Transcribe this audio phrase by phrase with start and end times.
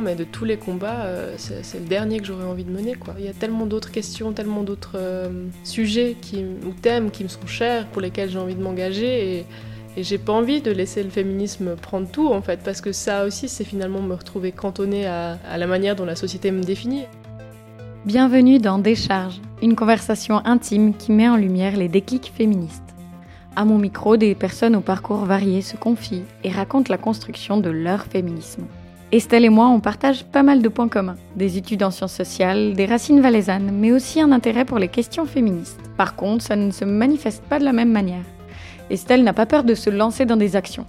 [0.00, 1.06] mais de tous les combats,
[1.36, 2.94] c'est le dernier que j'aurais envie de mener.
[3.18, 4.98] Il y a tellement d'autres questions, tellement d'autres
[5.62, 9.38] sujets qui, ou thèmes qui me sont chers, pour lesquels j'ai envie de m'engager.
[9.38, 9.46] Et,
[9.96, 13.24] et j'ai pas envie de laisser le féminisme prendre tout, en fait, parce que ça
[13.24, 17.04] aussi, c'est finalement me retrouver cantonnée à, à la manière dont la société me définit.
[18.04, 22.82] Bienvenue dans Décharge, une conversation intime qui met en lumière les déclics féministes.
[23.56, 27.70] À mon micro, des personnes au parcours varié se confient et racontent la construction de
[27.70, 28.64] leur féminisme.
[29.16, 31.14] Estelle et moi, on partage pas mal de points communs.
[31.36, 35.24] Des études en sciences sociales, des racines valaisannes, mais aussi un intérêt pour les questions
[35.24, 35.78] féministes.
[35.96, 38.24] Par contre, ça ne se manifeste pas de la même manière.
[38.90, 40.84] Estelle n'a pas peur de se lancer dans des actions.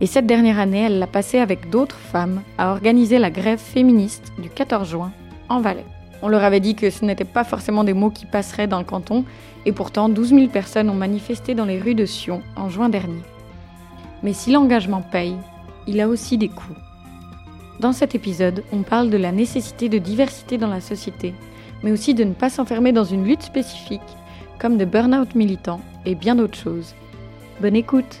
[0.00, 4.32] Et cette dernière année, elle l'a passée avec d'autres femmes à organiser la grève féministe
[4.38, 5.12] du 14 juin
[5.50, 5.84] en Valais.
[6.22, 8.86] On leur avait dit que ce n'étaient pas forcément des mots qui passeraient dans le
[8.86, 9.26] canton,
[9.66, 13.20] et pourtant 12 000 personnes ont manifesté dans les rues de Sion en juin dernier.
[14.22, 15.36] Mais si l'engagement paye,
[15.86, 16.72] il a aussi des coûts.
[17.80, 21.34] Dans cet épisode, on parle de la nécessité de diversité dans la société,
[21.82, 24.00] mais aussi de ne pas s'enfermer dans une lutte spécifique,
[24.58, 26.94] comme de burn-out militant et bien d'autres choses.
[27.60, 28.20] Bonne écoute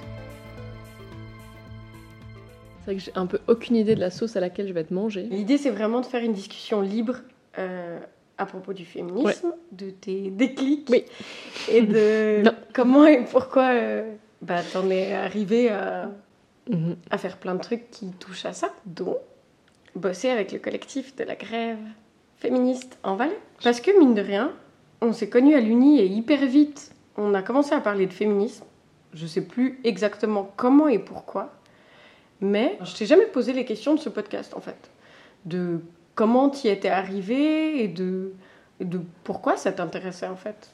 [2.80, 4.82] C'est vrai que j'ai un peu aucune idée de la sauce à laquelle je vais
[4.82, 5.22] être mangée.
[5.30, 7.16] L'idée, c'est vraiment de faire une discussion libre
[7.58, 7.98] euh,
[8.36, 11.04] à propos du féminisme, de tes déclics oui.
[11.72, 12.42] et de
[12.74, 16.10] comment et pourquoi euh, bah, t'en es arrivé à,
[16.68, 16.96] Mhm.
[17.10, 19.18] à faire plein de trucs qui touchent à ça, dont
[19.96, 21.78] bosser avec le collectif de la grève
[22.36, 23.38] féministe en Valais.
[23.62, 24.52] Parce que, mine de rien,
[25.00, 28.64] on s'est connus à l'Uni et hyper vite, on a commencé à parler de féminisme.
[29.14, 31.54] Je sais plus exactement comment et pourquoi,
[32.40, 34.90] mais je t'ai jamais posé les questions de ce podcast, en fait.
[35.46, 35.80] De
[36.14, 38.32] comment t'y étais arrivé et de,
[39.24, 40.70] pourquoi ça t'intéressait, en fait.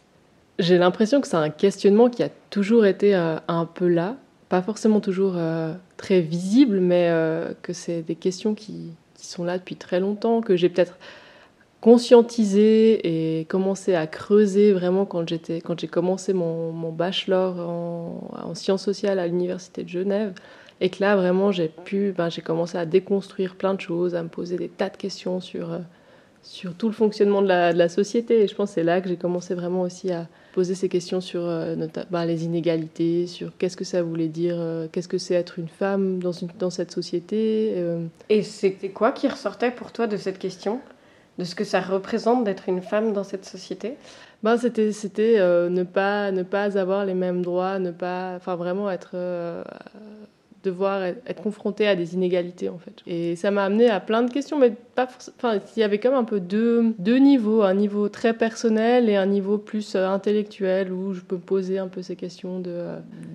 [0.59, 4.17] J'ai l'impression que c'est un questionnement qui a toujours été euh, un peu là,
[4.49, 8.93] pas forcément toujours euh, très visible, mais euh, que c'est des questions qui,
[9.27, 10.99] sont là depuis très longtemps, que j'ai peut-être
[11.81, 18.31] conscientisé et commencé à creuser vraiment quand j'étais quand j'ai commencé mon, mon bachelor en,
[18.45, 20.33] en, sciences sociales à l'université de Genève.
[20.81, 24.23] Et que là vraiment j'ai pu ben, j'ai commencé à déconstruire plein de choses à
[24.23, 25.79] me poser des tas de questions sur euh,
[26.43, 29.01] sur tout le fonctionnement de la, de la société et je pense que c'est là
[29.01, 31.77] que j'ai commencé vraiment aussi à poser ces questions sur euh,
[32.11, 35.69] ben, les inégalités sur qu'est-ce que ça voulait dire euh, qu'est-ce que c'est être une
[35.69, 38.05] femme dans une dans cette société euh.
[38.29, 40.81] et c'était quoi qui ressortait pour toi de cette question
[41.39, 43.97] de ce que ça représente d'être une femme dans cette société?
[44.43, 48.55] Ben, C'était, c'était euh, ne, pas, ne pas avoir les mêmes droits, ne pas, enfin,
[48.57, 49.17] vraiment être,
[50.63, 53.03] devoir être, confronté à des inégalités en fait.
[53.07, 55.09] Et ça m'a amené à plein de questions, mais pas
[55.39, 59.17] enfin, il y avait même un peu deux, deux niveaux, un niveau très personnel et
[59.17, 62.85] un niveau plus euh, intellectuel où je peux poser un peu ces questions de,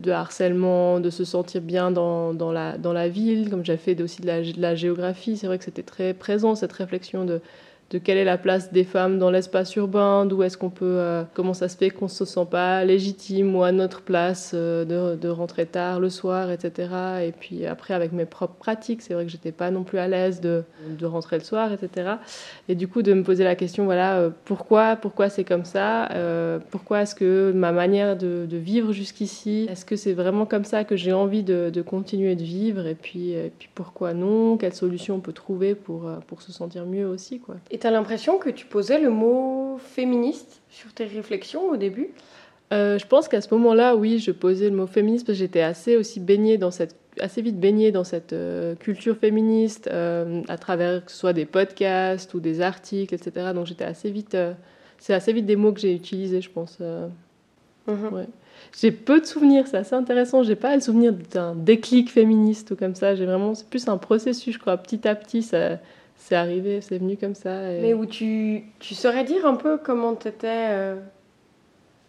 [0.01, 3.99] de harcèlement, de se sentir bien dans, dans, la, dans la ville, comme j'ai fait
[4.01, 7.41] aussi de la, de la géographie, c'est vrai que c'était très présent cette réflexion de
[7.89, 11.23] de quelle est la place des femmes dans l'espace urbain, d'où est-ce qu'on peut, euh,
[11.33, 15.29] comment ça se fait qu'on se sent pas légitime ou à notre place euh, de,
[15.29, 16.89] rentrer tard le soir, etc.
[17.25, 20.07] Et puis après avec mes propres pratiques, c'est vrai que j'étais pas non plus à
[20.07, 22.15] l'aise de, de rentrer le soir, etc.
[22.67, 26.09] Et du coup de me poser la question, voilà, euh, pourquoi, pourquoi c'est comme ça,
[26.71, 30.95] pourquoi est-ce que ma manière de, vivre jusqu'ici, est-ce que c'est vraiment comme ça que
[30.95, 35.19] j'ai envie de, continuer de vivre, et puis, et puis pourquoi non, quelle solution on
[35.19, 37.55] peut trouver pour, pour se sentir mieux aussi, quoi.
[37.77, 42.09] Tu as l'impression que tu posais le mot féministe sur tes réflexions au début?
[42.73, 45.61] Euh, Je pense qu'à ce moment-là, oui, je posais le mot féministe parce que j'étais
[45.61, 50.57] assez aussi baignée dans cette assez vite baignée dans cette euh, culture féministe euh, à
[50.57, 53.53] travers que ce soit des podcasts ou des articles, etc.
[53.53, 54.53] Donc j'étais assez vite, euh,
[54.99, 56.77] c'est assez vite des mots que j'ai utilisés, je pense.
[57.88, 58.13] Mhm.
[58.13, 58.27] Ouais.
[58.79, 60.44] J'ai peu de souvenirs, c'est assez intéressant.
[60.44, 63.15] J'ai pas le souvenir d'un déclic féministe ou comme ça.
[63.15, 64.77] J'ai vraiment, c'est plus un processus, je crois.
[64.77, 65.79] Petit à petit, ça,
[66.17, 67.61] c'est arrivé, c'est venu comme ça.
[67.81, 70.95] Mais où tu, tu saurais dire un peu comment tu étais euh,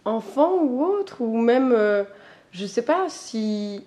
[0.04, 2.04] enfant ou autre, ou même, euh,
[2.50, 3.84] je sais pas, si,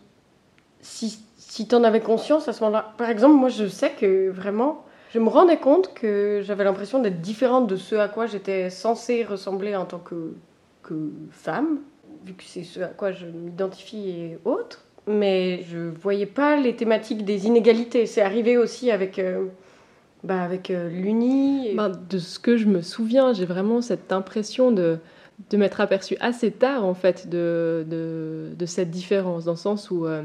[0.80, 2.94] si, si tu en avais conscience à ce moment-là.
[2.98, 7.20] Par exemple, moi, je sais que vraiment, je me rendais compte que j'avais l'impression d'être
[7.20, 10.36] différente de ce à quoi j'étais censée ressembler en tant que,
[10.84, 11.80] que femme,
[12.26, 14.86] vu que c'est ce à quoi je m'identifie et autres.
[15.08, 18.06] Mais je voyais pas les thématiques des inégalités.
[18.06, 19.18] C'est arrivé aussi avec.
[19.18, 19.48] Euh,
[20.24, 21.74] bah avec euh, l'Uni.
[21.76, 25.00] Ben, de ce que je me souviens, j'ai vraiment cette impression de,
[25.50, 30.06] de m'être aperçue assez tard, en fait, de, de, cette différence, dans le sens où
[30.06, 30.22] euh,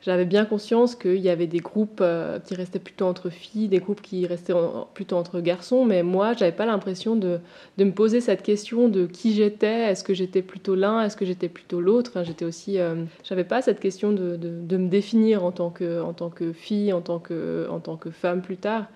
[0.00, 3.78] j'avais bien conscience qu'il y avait des groupes euh, qui restaient plutôt entre filles, des
[3.78, 7.40] groupes qui restaient en, plutôt entre garçons, mais moi, j'avais pas l'impression de,
[7.78, 11.24] de me poser cette question de qui j'étais, est-ce que j'étais plutôt l'un, est-ce que
[11.24, 12.12] j'étais plutôt l'autre?
[12.12, 15.70] Enfin, j'étais aussi, euh, j'avais pas cette question de, de, de, me définir en tant
[15.70, 18.86] que, en tant que fille, en tant que, en tant que femme plus tard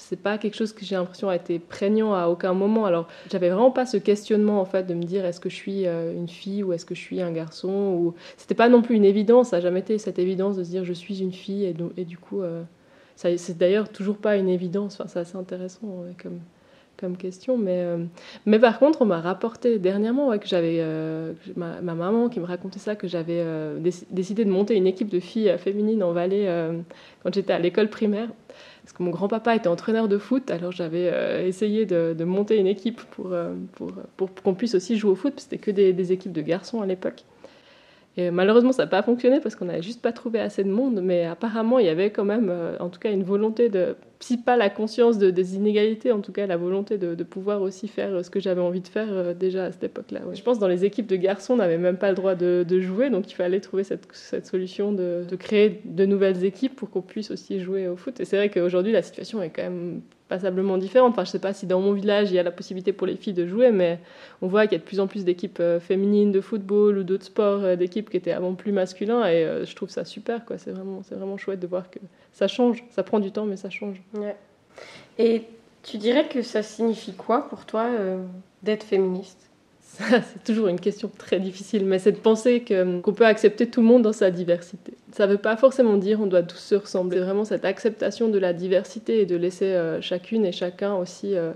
[0.00, 2.86] c'est pas quelque chose que j'ai l'impression a été prégnant à aucun moment.
[2.86, 5.86] Alors, j'avais vraiment pas ce questionnement en fait de me dire est-ce que je suis
[5.86, 8.96] euh, une fille ou est-ce que je suis un garçon ou c'était pas non plus
[8.96, 9.50] une évidence.
[9.50, 12.04] Ça n'a jamais été cette évidence de se dire je suis une fille et, et
[12.04, 12.62] du coup, euh,
[13.16, 14.94] c'est d'ailleurs toujours pas une évidence.
[14.94, 16.40] Enfin, c'est assez intéressant comme
[17.00, 17.56] comme question.
[17.56, 18.04] Mais, euh,
[18.44, 22.78] mais par contre, on m'a rapporté dernièrement que j'avais euh, ma, maman qui me racontait
[22.78, 23.42] ça, que j'avais
[24.10, 26.46] décidé de monter une équipe de filles féminines en Valais
[27.22, 28.28] quand j'étais à l'école primaire.
[28.90, 33.00] Parce que mon grand-papa était entraîneur de foot, alors j'avais essayé de, monter une équipe
[33.12, 33.32] pour,
[34.16, 36.86] pour, qu'on puisse aussi jouer au foot, c'était que des, des, équipes de garçons à
[36.86, 37.22] l'époque.
[38.16, 41.02] Et malheureusement, ça n'a pas fonctionné parce qu'on n'avait juste pas trouvé assez de monde,
[41.04, 44.56] mais apparemment, il y avait quand même, en tout cas, une volonté de si pas
[44.56, 48.30] la conscience de, des inégalités, en tout cas la volonté de, pouvoir aussi faire ce
[48.30, 50.20] que j'avais envie de faire euh, déjà à cette époque-là.
[50.32, 53.10] Je pense dans les équipes de garçons, on n'avait même pas le droit de, jouer,
[53.10, 57.30] donc il fallait trouver cette, cette solution de, créer de nouvelles équipes pour qu'on puisse
[57.30, 58.20] aussi jouer au foot.
[58.20, 61.12] Et c'est vrai qu'aujourd'hui, la situation est quand même passablement différente.
[61.12, 63.16] Enfin, je sais pas si dans mon village, il y a la possibilité pour les
[63.16, 63.98] filles de jouer, mais
[64.42, 67.02] on voit qu'il y a de plus en plus d'équipes euh, féminines de football ou
[67.02, 70.44] d'autres sports, euh, d'équipes qui étaient avant plus masculins, et je trouve ça super.
[70.44, 70.58] Quoi.
[70.58, 71.98] C'est, vraiment, c'est vraiment chouette de voir que
[72.32, 72.84] ça change.
[72.90, 74.00] Ça prend du temps, mais ça change.
[75.18, 75.42] Et
[75.82, 78.22] tu dirais que ça signifie quoi pour toi euh,
[78.62, 79.38] d'être féministe?
[79.82, 83.86] C'est toujours une question très difficile, mais c'est de penser qu'on peut accepter tout le
[83.88, 84.94] monde dans sa diversité.
[85.12, 87.18] Ça ne veut pas forcément dire on doit tous se ressembler.
[87.18, 91.34] C'est vraiment cette acceptation de la diversité et de laisser euh, chacune et chacun aussi,
[91.34, 91.52] euh,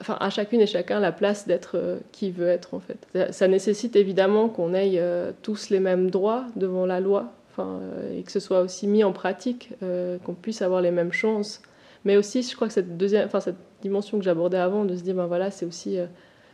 [0.00, 3.32] enfin à chacune et chacun la place d'être qui veut être en fait.
[3.32, 5.00] Ça, nécessite évidemment qu'on ait
[5.42, 9.12] tous les mêmes droits devant la loi, euh, et que ce soit aussi mis en
[9.12, 11.62] pratique, euh, qu'on puisse avoir les mêmes chances.
[12.04, 15.02] Mais aussi, je crois que cette deuxième, enfin cette dimension que j'abordais avant, de se
[15.02, 16.06] dire ben voilà, c'est aussi, euh,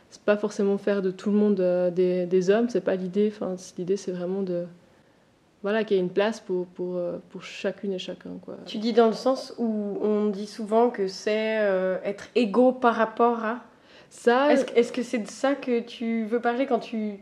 [0.09, 1.55] c'est pas forcément faire de tout le monde
[1.93, 3.31] des, des, hommes, c'est pas l'idée.
[3.33, 4.65] Enfin, l'idée c'est vraiment de
[5.63, 6.99] voilà, qu'il y ait une place pour, pour,
[7.29, 8.31] pour, chacune et chacun.
[8.41, 8.57] Quoi.
[8.65, 11.59] Tu dis dans le sens où on dit souvent que c'est
[12.03, 13.59] être égaux par rapport à.
[14.09, 14.51] Ça.
[14.51, 17.19] Est-ce, est-ce que c'est de ça que tu veux parler quand tu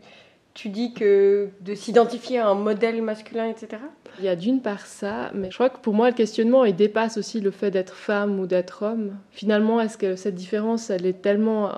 [0.54, 3.82] tu dis que de s'identifier à un modèle masculin, etc.
[4.18, 6.74] Il y a d'une part ça, mais je crois que pour moi, le questionnement, il
[6.74, 9.16] dépasse aussi le fait d'être femme ou d'être homme.
[9.30, 11.70] Finalement, est-ce que cette différence, elle est tellement...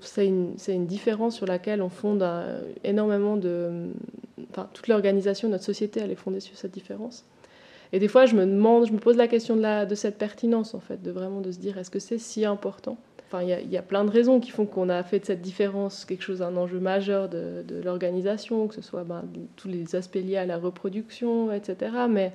[0.00, 2.24] C'est une, une, différence sur laquelle on fonde
[2.84, 3.88] énormément de...
[4.50, 7.24] Enfin, toute l'organisation de notre société, elle est fondée sur cette différence.
[7.92, 10.18] Et des fois, je me demande, je me pose la question de, la, de cette
[10.18, 12.98] pertinence, en fait, de vraiment de se dire, est-ce que c'est si important?
[13.30, 16.06] Enfin, il y, a plein de raisons qui font qu'on a fait de cette différence
[16.06, 19.22] quelque chose, un enjeu majeur de, l'organisation, que ce soit ben,
[19.56, 21.92] tous les aspects liés à la reproduction, etc.
[22.08, 22.32] Mais,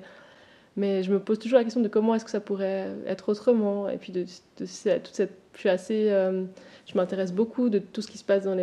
[0.76, 3.88] mais je me pose toujours la question de comment est-ce que ça pourrait être autrement.
[3.88, 4.24] Et puis de,
[4.54, 5.10] toute cette,
[5.54, 6.44] je suis assez, euh,
[6.86, 8.54] je m'intéresse beaucoup de tout ce qui se passe dans,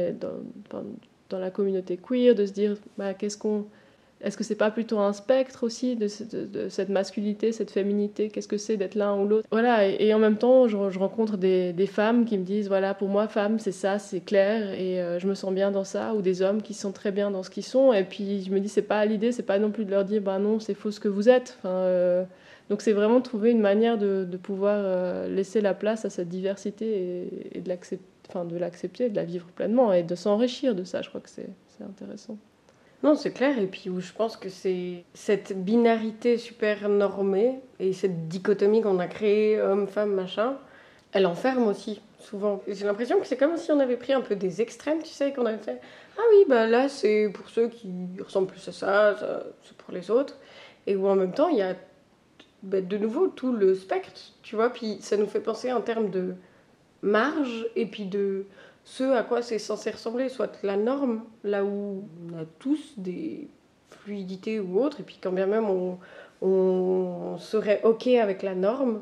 [1.37, 3.65] la communauté queer, de se dire bah, qu'est-ce qu'on
[4.23, 8.29] est-ce que c'est pas plutôt un spectre aussi de, cette masculinité, cette féminité?
[8.29, 9.47] Qu'est-ce que c'est d'être l'un ou l'autre?
[9.51, 13.27] Voilà, et, en même temps, je, rencontre des, femmes qui me disent voilà, pour moi,
[13.27, 16.41] femme, c'est ça, c'est clair, et euh, je me sens bien dans ça, ou des
[16.41, 18.81] hommes qui sont très bien dans ce qu'ils sont, et puis je me dis c'est
[18.81, 21.07] pas l'idée, c'est pas non plus de leur dire bah non, c'est faux ce que
[21.07, 21.57] vous êtes.
[21.65, 22.23] Euh,
[22.69, 26.85] donc c'est vraiment trouver une manière de, pouvoir euh, laisser la place à cette diversité
[26.85, 27.69] et, et de
[28.59, 31.01] l'accepter, de la vivre pleinement, et de s'enrichir de ça.
[31.01, 31.49] Je crois que c'est
[31.83, 32.37] intéressant.
[33.03, 33.57] Non, c'est clair.
[33.57, 39.07] Et puis, je pense que c'est cette binarité super normée et cette dichotomie qu'on a
[39.07, 40.57] créée, homme-femme, machin,
[41.11, 42.61] elle enferme aussi, souvent.
[42.67, 45.33] J'ai l'impression que c'est comme si on avait pris un peu des extrêmes, tu sais,
[45.33, 45.81] qu'on avait fait
[46.17, 47.89] Ah oui, bah là, c'est pour ceux qui
[48.23, 50.37] ressemblent plus à ça, ça c'est pour les autres.
[50.87, 51.75] Et où en même temps, il y a
[52.63, 54.69] bah, de nouveau tout le spectre, tu vois.
[54.69, 56.35] Puis ça nous fait penser en termes de
[57.01, 58.45] marge et puis de
[58.83, 63.47] ce à quoi c'est censé ressembler, soit la norme, là où on a tous des
[63.89, 69.01] fluidités ou autres, et puis quand bien même on, serait OK avec la norme,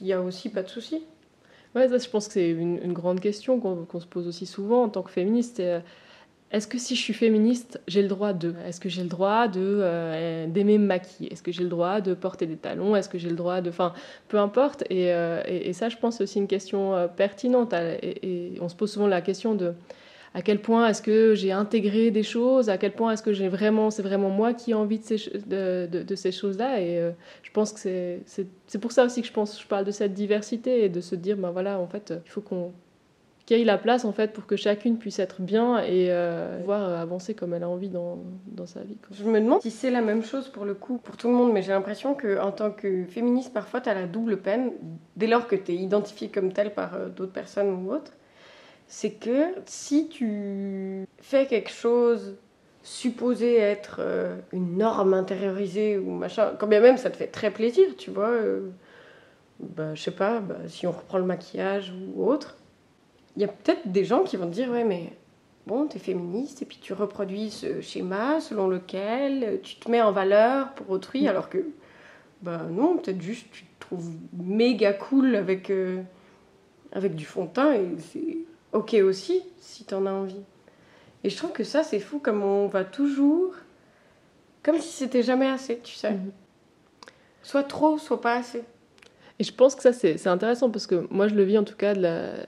[0.00, 1.02] il n'y a aussi pas de souci.
[1.74, 4.88] Ouais, ça, je pense que c'est une, grande question qu'on se pose aussi souvent en
[4.88, 5.58] tant que féministe.
[5.58, 5.80] Euh,
[6.54, 9.48] est-ce que si je suis féministe, j'ai le droit de Est-ce que j'ai le droit
[9.48, 11.32] de euh, d'aimer me maquiller?
[11.32, 12.94] Est-ce que j'ai le droit de porter des talons?
[12.94, 13.92] Est-ce que j'ai le droit de, enfin,
[14.28, 14.84] peu importe.
[14.88, 17.74] Et, euh, ça, je pense, c'est aussi une question euh, pertinente.
[17.74, 19.72] Et, on se pose souvent la question de
[20.32, 22.68] à quel point est-ce que j'ai intégré des choses?
[22.70, 26.32] À quel point est-ce que j'ai vraiment, c'est vraiment moi qui ai envie de ces,
[26.32, 26.80] choses-là?
[26.80, 30.14] Et je pense que c'est pour ça aussi que je pense, je parle de cette
[30.14, 32.72] diversité et de se dire, ben voilà, en fait, il faut qu'on
[33.46, 36.58] qu'il y ait la place en fait pour que chacune puisse être bien et euh,
[36.60, 38.96] pouvoir euh, avancer comme elle a envie dans, dans sa vie.
[39.10, 41.52] Je me demande si c'est la même chose pour le coup pour tout le monde,
[41.52, 44.72] mais j'ai l'impression qu'en tant que féministe, parfois tu as la double peine
[45.16, 48.12] dès lors que tu es identifiée comme telle par euh, d'autres personnes ou autres.
[48.86, 52.36] C'est que si tu fais quelque chose
[52.82, 54.02] supposé être
[54.52, 58.32] une norme intériorisée ou machin, quand bien même ça te fait très plaisir, tu vois
[59.58, 62.56] bah, je sais pas, bah, si on reprend le maquillage ou autre,
[63.36, 65.12] il y a peut-être des gens qui vont te dire Ouais, mais
[65.66, 70.02] bon, tu es féministe et puis tu reproduis ce schéma selon lequel tu te mets
[70.02, 71.28] en valeur pour autrui, mm.
[71.28, 71.66] alors que,
[72.42, 76.02] bah non, peut-être juste tu te trouves méga cool avec, euh,
[76.92, 78.38] avec du fond de teint et c'est
[78.72, 80.42] ok aussi si tu en as envie.
[81.22, 83.54] Et je trouve que ça, c'est fou comme on va toujours.
[84.62, 86.12] Comme si c'était jamais assez, tu sais.
[86.12, 86.32] Mm.
[87.42, 88.62] Soit trop, soit pas assez.
[89.40, 91.74] Et je pense que ça, c'est intéressant parce que moi, je le vis en tout
[91.74, 91.92] cas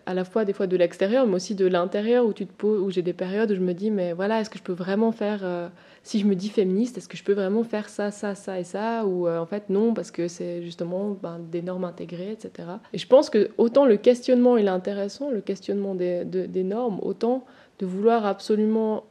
[0.06, 2.32] à la fois des fois de l'extérieur, mais aussi de l'intérieur où
[2.66, 5.10] où j'ai des périodes où je me dis, mais voilà, est-ce que je peux vraiment
[5.10, 5.68] faire, euh,
[6.04, 8.64] si je me dis féministe, est-ce que je peux vraiment faire ça, ça, ça et
[8.64, 12.68] ça Ou euh, en fait, non, parce que c'est justement ben, des normes intégrées, etc.
[12.92, 17.00] Et je pense que autant le questionnement, il est intéressant, le questionnement des, des normes,
[17.02, 17.44] autant
[17.80, 19.04] de vouloir absolument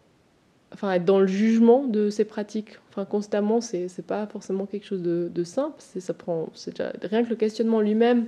[0.73, 2.79] enfin, être dans le jugement de ces pratiques.
[2.89, 5.75] Enfin, constamment, c'est n'est pas forcément quelque chose de, de simple.
[5.79, 8.27] Ça prend, déjà, rien que le questionnement lui-même,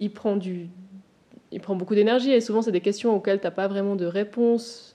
[0.00, 0.68] il prend du,
[1.50, 4.06] il prend beaucoup d'énergie et souvent c'est des questions auxquelles tu n'as pas vraiment de
[4.06, 4.94] réponse.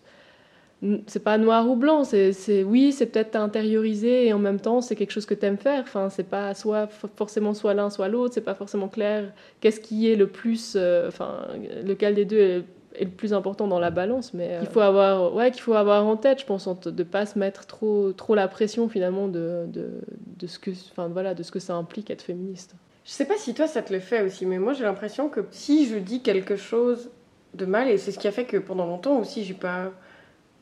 [1.07, 4.97] C'est pas noir ou blanc, c'est oui, c'est peut-être intériorisé et en même temps c'est
[4.97, 5.81] quelque chose que tu aimes faire.
[5.83, 9.31] Enfin, c'est pas soit forcément soit l'un soit l'autre, c'est pas forcément clair.
[9.61, 11.47] Qu'est-ce qui est le plus, euh, enfin,
[11.85, 12.63] lequel des deux est
[12.95, 15.73] est le plus important dans la balance, mais il euh, faut avoir, ouais, qu'il faut
[15.73, 19.27] avoir en tête, je pense, de ne pas se mettre trop, trop la pression finalement
[19.27, 20.01] de, de,
[20.37, 22.75] de, ce que, enfin voilà, de ce que ça implique être féministe.
[23.05, 25.41] Je sais pas si toi ça te le fait aussi, mais moi j'ai l'impression que
[25.51, 27.11] si je dis quelque chose
[27.53, 29.91] de mal, et c'est ce qui a fait que pendant longtemps aussi j'ai pas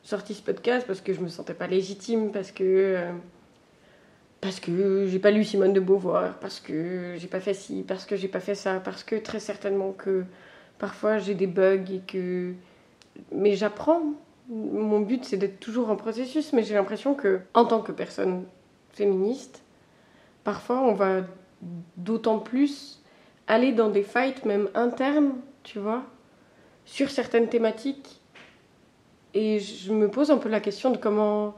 [0.02, 3.12] sorti ce podcast parce que je me sentais pas légitime, parce que euh,
[4.40, 8.04] parce que j'ai pas lu Simone de Beauvoir, parce que j'ai pas fait ci, parce
[8.04, 10.24] que j'ai pas fait ça, parce que très certainement que
[10.78, 12.54] parfois j'ai des bugs et que.
[13.30, 14.02] Mais j'apprends.
[14.48, 18.44] Mon but, c'est d'être toujours en processus, mais j'ai l'impression que, en tant que personne
[18.90, 19.62] féministe,
[20.44, 21.22] parfois on va
[21.96, 23.02] d'autant plus
[23.46, 26.02] aller dans des fights, même internes, tu vois,
[26.84, 28.20] sur certaines thématiques.
[29.34, 31.54] Et je me pose un peu la question de comment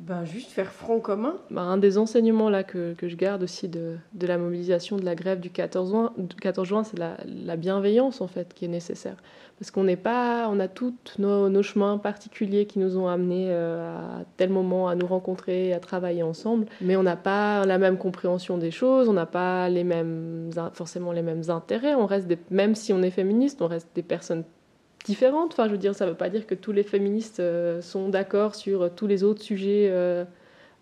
[0.00, 1.36] ben, juste faire front commun.
[1.50, 5.04] Ben, un des enseignements là que, que, je garde aussi de, de, la mobilisation de
[5.04, 8.68] la grève du 14 juin, 14 juin c'est la, la, bienveillance en fait qui est
[8.68, 9.16] nécessaire.
[9.58, 13.48] Parce qu'on n'est pas, on a tous nos, nos, chemins particuliers qui nous ont amenés
[13.50, 17.76] euh, à tel moment à nous rencontrer, à travailler ensemble, mais on n'a pas la
[17.76, 21.94] même compréhension des choses, on n'a pas les mêmes, forcément les mêmes intérêts.
[21.94, 24.44] On reste des, même si on est féministe, on reste des personnes
[25.04, 25.52] différentes.
[25.52, 28.08] Enfin, je veux dire, ça ne veut pas dire que tous les féministes euh, sont
[28.08, 30.24] d'accord sur tous les autres sujets euh,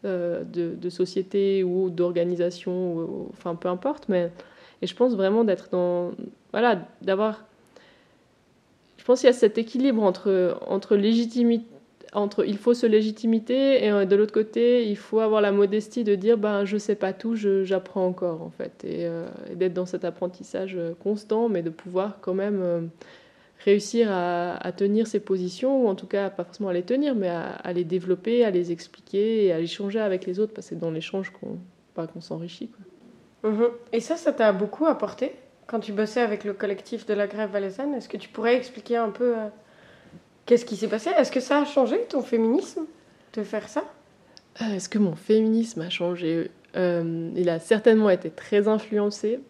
[0.05, 4.09] euh, de, société ou d'organisation, enfin, peu importe.
[4.09, 4.31] Mais
[4.83, 6.13] et je pense vraiment d'être dans,
[6.53, 7.45] voilà, d'avoir.
[8.97, 11.65] Je pense qu'il y a cet équilibre entre entre légitimité,
[12.13, 16.15] entre il faut se légitimité et de l'autre côté il faut avoir la modestie de
[16.15, 19.09] dire ben je sais pas tout, j'apprends encore en fait et,
[19.51, 22.91] et d'être dans cet apprentissage constant, mais de pouvoir quand même
[23.65, 27.29] réussir à, tenir ses positions, ou en tout cas pas forcément à les tenir, mais
[27.29, 30.81] à, les développer, à les expliquer et à échanger avec les autres, parce que c'est
[30.81, 31.59] dans l'échange qu'on
[32.07, 32.71] qu'on s'enrichit.
[33.43, 33.71] Mhm.
[33.93, 35.33] Et ça, ça t'a beaucoup apporté
[35.69, 37.95] quand tu bossais avec le collectif de la grève valaisanne?
[37.95, 39.49] Est-ce que tu pourrais expliquer un peu euh,
[40.47, 41.11] qu'est-ce qui s'est passé?
[41.11, 42.87] Est-ce que ça a changé ton féminisme
[43.35, 43.85] de faire ça?
[44.63, 46.51] Euh, Est-ce que mon féminisme a changé?
[46.77, 49.41] Euh, Il a certainement été très influencé.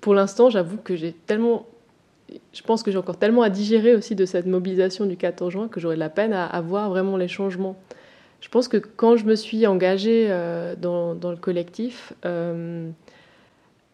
[0.00, 1.66] pour l'instant, j'avoue que j'ai tellement
[2.52, 5.68] je pense que j'ai encore tellement à digérer aussi de cette mobilisation du 14 juin
[5.68, 7.76] que j'aurais de la peine à, voir vraiment les changements.
[8.40, 12.90] Je pense que quand je me suis engagée euh, dans, le collectif, euh,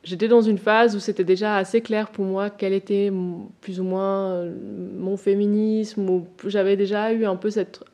[0.04, 3.12] j'étais dans une phase où c'était déjà assez clair pour moi quel était
[3.60, 4.52] plus ou moins euh,
[4.98, 7.84] mon féminisme, j'avais déjà eu un peu cette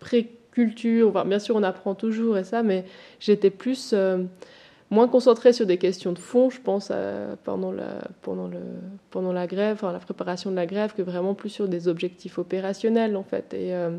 [0.00, 1.08] préculture.
[1.08, 2.84] Enfin, bien sûr, on apprend toujours et ça, mais
[3.20, 3.94] j'étais plus
[4.90, 6.92] moins concentré sur des questions de fond, je pense,
[7.44, 11.68] pendant, la, pendant, la grève, enfin, la préparation de la grève, que vraiment plus sur
[11.68, 13.52] des objectifs opérationnels, en fait.
[13.54, 13.98] Et, euh,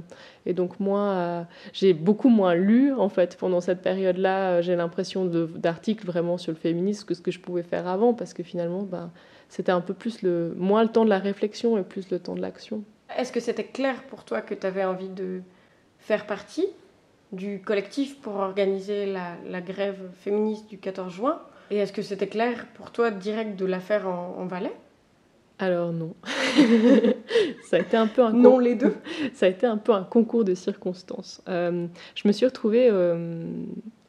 [0.53, 4.51] donc, moi, euh, j'ai beaucoup moins lu, en fait, pendant cette période-là.
[4.51, 8.13] Euh, j'ai l'impression d'articles vraiment sur le féminisme que ce que je pouvais faire avant,
[8.13, 9.11] parce que finalement, ben,
[9.49, 12.35] c'était un peu plus le, moins le temps de la réflexion et plus le temps
[12.35, 12.83] de l'action.
[13.17, 15.41] Est-ce que c'était clair pour toi que tu avais envie de
[15.99, 16.67] faire partie
[17.31, 21.41] du collectif pour organiser la, grève féministe du 14 juin.
[21.69, 24.73] Et est-ce que c'était clair pour toi direct de la faire en, Valais?
[25.59, 26.15] Alors non.
[27.65, 28.95] ça a été un peu un non les deux?
[29.33, 31.41] ça a été un peu un concours de circonstances.
[31.49, 33.43] Euh, je me suis retrouvée euh,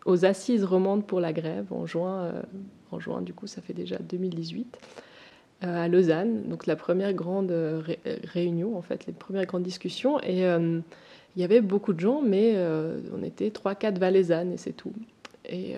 [0.05, 2.25] aux assises romandes pour la grève en juin.
[2.25, 2.43] Euh,
[2.93, 4.79] en juin, du coup, ça fait déjà 2018
[5.63, 6.45] à Lausanne.
[6.45, 7.53] Donc la première grande
[8.33, 10.21] réunion, en fait, les premières grandes discussions.
[10.21, 10.47] Et
[11.37, 14.93] il y avait beaucoup de gens, mais euh, on était 3-4 valaisannes et c'est tout.
[15.51, 15.77] Et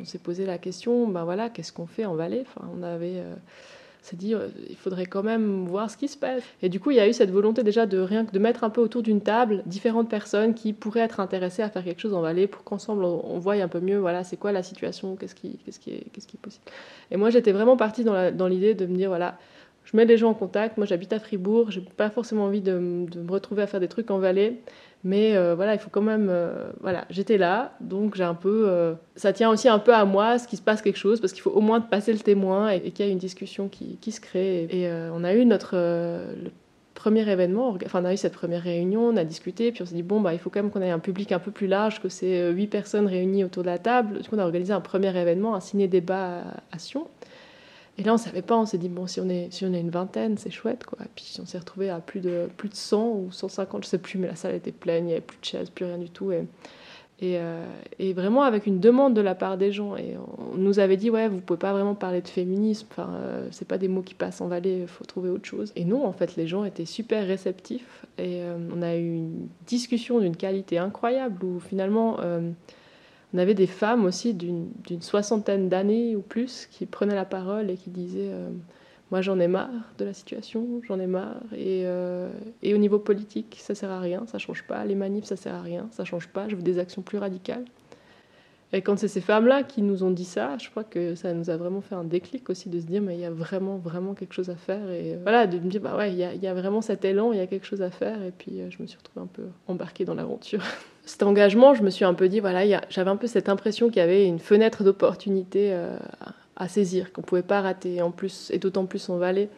[0.00, 2.42] on s'est posé la question, ben voilà, qu'est-ce qu'on fait en Valais?
[2.44, 3.22] Enfin, On avait
[4.06, 6.42] s'est dit euh, il faudrait quand même voir ce qui se passe.
[6.62, 8.64] Et du coup, il y a eu cette volonté déjà de rien que de mettre
[8.64, 12.14] un peu autour d'une table différentes personnes qui pourraient être intéressées à faire quelque chose
[12.14, 15.34] en Valais pour qu'ensemble on, voie un peu mieux voilà c'est quoi la situation, qu'est-ce
[15.34, 16.64] qui, qu'est-ce qui, est, qu'est-ce qui est possible.
[17.10, 19.38] Et moi, j'étais vraiment partie dans l'idée de me dire voilà
[19.86, 20.76] je mets les gens en contact.
[20.76, 21.70] Moi, j'habite à Fribourg.
[21.70, 24.58] J'ai pas forcément envie de, me retrouver à faire des trucs en Valais.
[25.04, 26.26] Mais euh, voilà, il faut quand même.
[26.28, 28.64] Euh, voilà, j'étais là, donc j'ai un peu.
[28.66, 31.32] Euh, ça tient aussi un peu à moi, ce qui se passe quelque chose, parce
[31.32, 34.20] qu'il faut au moins passer le témoin et, qu'il y ait une discussion qui, se
[34.20, 34.64] crée.
[34.64, 35.76] Et on a eu notre
[36.94, 39.94] premier événement, enfin on a eu cette première réunion, on a discuté, puis on s'est
[39.94, 42.00] dit bon bah il faut quand même qu'on ait un public un peu plus large
[42.00, 44.22] que ces huit personnes réunies autour de la table.
[44.22, 47.06] Du coup, on a organisé un premier événement, un ciné-débat à Sion.
[47.98, 49.80] Et là, on savait pas, on s'est dit, bon, si on est, si on est
[49.80, 50.98] une vingtaine, c'est chouette, quoi.
[51.02, 53.98] Et puis on s'est retrouvé à plus de, plus de 100 ou 150, je sais
[53.98, 56.10] plus, mais la salle était pleine, il n'y avait plus de chaises, plus rien du
[56.10, 56.30] tout.
[56.30, 56.44] Et,
[57.22, 57.64] euh,
[57.98, 59.96] et, vraiment avec une demande de la part des gens.
[59.96, 60.14] Et
[60.52, 63.66] on nous avait dit, ouais, vous pouvez pas vraiment parler de féminisme, enfin, euh, c'est
[63.66, 65.72] pas des mots qui passent en il faut trouver autre chose.
[65.76, 68.04] Et non, en fait, les gens étaient super réceptifs.
[68.18, 72.18] Et euh, on a eu une discussion d'une qualité incroyable où finalement
[73.34, 77.76] on avait des femmes aussi d'une soixantaine d'années ou plus qui prenaient la parole et
[77.76, 78.50] qui disaient euh,
[79.10, 81.40] Moi j'en ai marre de la situation, j'en ai marre.
[81.52, 82.30] Euh,
[82.62, 84.84] et, au niveau politique, ça sert à rien, ça change pas.
[84.84, 86.48] Les manifs, ça sert à rien, ça change pas.
[86.48, 87.64] Je veux des actions plus radicales.
[88.72, 91.50] Et quand c'est ces femmes-là qui nous ont dit ça, je crois que ça nous
[91.50, 94.14] a vraiment fait un déclic aussi de se dire mais il y a vraiment vraiment
[94.14, 94.90] quelque chose à faire.
[94.90, 97.32] Et euh, voilà de me dire bah ouais il y, y, a vraiment cet élan,
[97.32, 98.22] il y a quelque chose à faire.
[98.22, 100.62] Et puis je me suis retrouvée un peu embarquée dans l'aventure.
[101.06, 103.98] cet engagement, je me suis un peu dit, voilà, j'avais un peu cette impression qu'il
[103.98, 105.96] y avait une fenêtre d'opportunité euh,
[106.56, 109.48] à saisir, qu'on ne pouvait pas rater, en plus, et d'autant plus en Valais,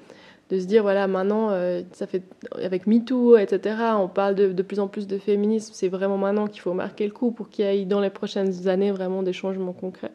[0.50, 2.22] de se dire, voilà, maintenant, euh, ça fait,
[2.62, 6.46] avec MeToo, etc., on parle de, de plus en plus de féminisme, c'est vraiment maintenant
[6.46, 9.32] qu'il faut marquer le coup pour qu'il y ait dans les prochaines années vraiment des
[9.32, 10.12] changements concrets.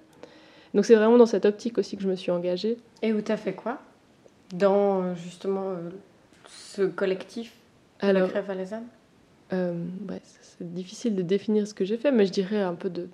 [0.74, 2.78] Donc c'est vraiment dans cette optique aussi que je me suis engagée.
[3.04, 3.80] Et où tu as fait quoi?
[4.54, 5.76] Dans euh, justement
[6.48, 7.54] ce collectif
[8.00, 8.86] Alors, la valaisanne
[9.52, 9.74] euh,
[10.42, 13.08] c'est difficile de définir ce que j'ai fait, mais je dirais un peu de,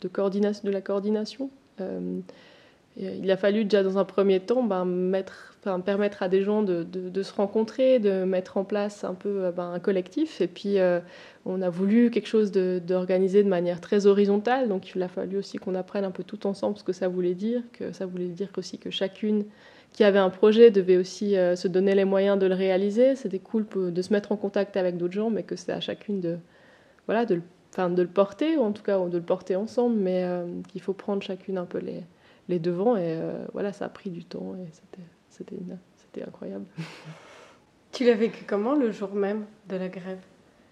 [0.00, 1.50] de, coordination, de la coordination.
[3.02, 4.86] Euh, il a fallu déjà dans un premier temps ben,
[5.84, 9.52] permettre à des gens de, de, se rencontrer, de mettre en place un peu euh,
[9.52, 10.40] ben, un collectif.
[10.40, 10.76] Et puis
[11.44, 14.68] on a voulu quelque chose d'organisé de, de, manière très horizontale.
[14.68, 17.34] Donc il a fallu aussi qu'on apprenne un peu tout ensemble ce que ça voulait
[17.34, 19.44] dire, que ça voulait dire aussi que chacune
[19.94, 23.14] qui avait un projet devait aussi euh, se donner les moyens de le réaliser.
[23.14, 26.20] C'était cool de se mettre en contact avec d'autres gens, mais que c'est à chacune
[26.20, 26.36] de,
[27.06, 27.40] voilà, de,
[27.72, 30.80] enfin, de le porter, ou en tout cas de le porter ensemble, mais euh, qu'il
[30.80, 32.02] faut prendre chacune un peu les,
[32.48, 32.96] les devants.
[32.96, 35.56] Et euh, voilà, ça a pris du temps et c'était,
[36.00, 36.66] c'était, incroyable.
[37.92, 40.18] Tu l'as vécu comment le jour même de la grève?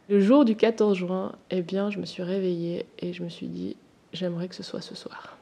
[0.08, 3.46] Le jour du 14 juin, eh bien, je me suis réveillée et je me suis
[3.46, 3.76] dit,
[4.12, 5.38] j'aimerais que ce soit ce soir.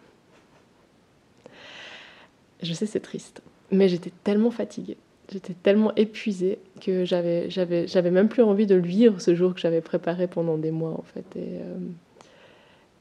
[2.63, 3.43] Je sais, c'est triste.
[3.71, 4.99] Mais j'étais tellement fatiguée,
[5.33, 9.55] j'étais tellement épuisée que j'avais, j'avais, j'avais même plus envie de le vivre ce jour
[9.55, 11.25] que j'avais préparé pendant des mois en fait.
[11.37, 11.79] Et, euh,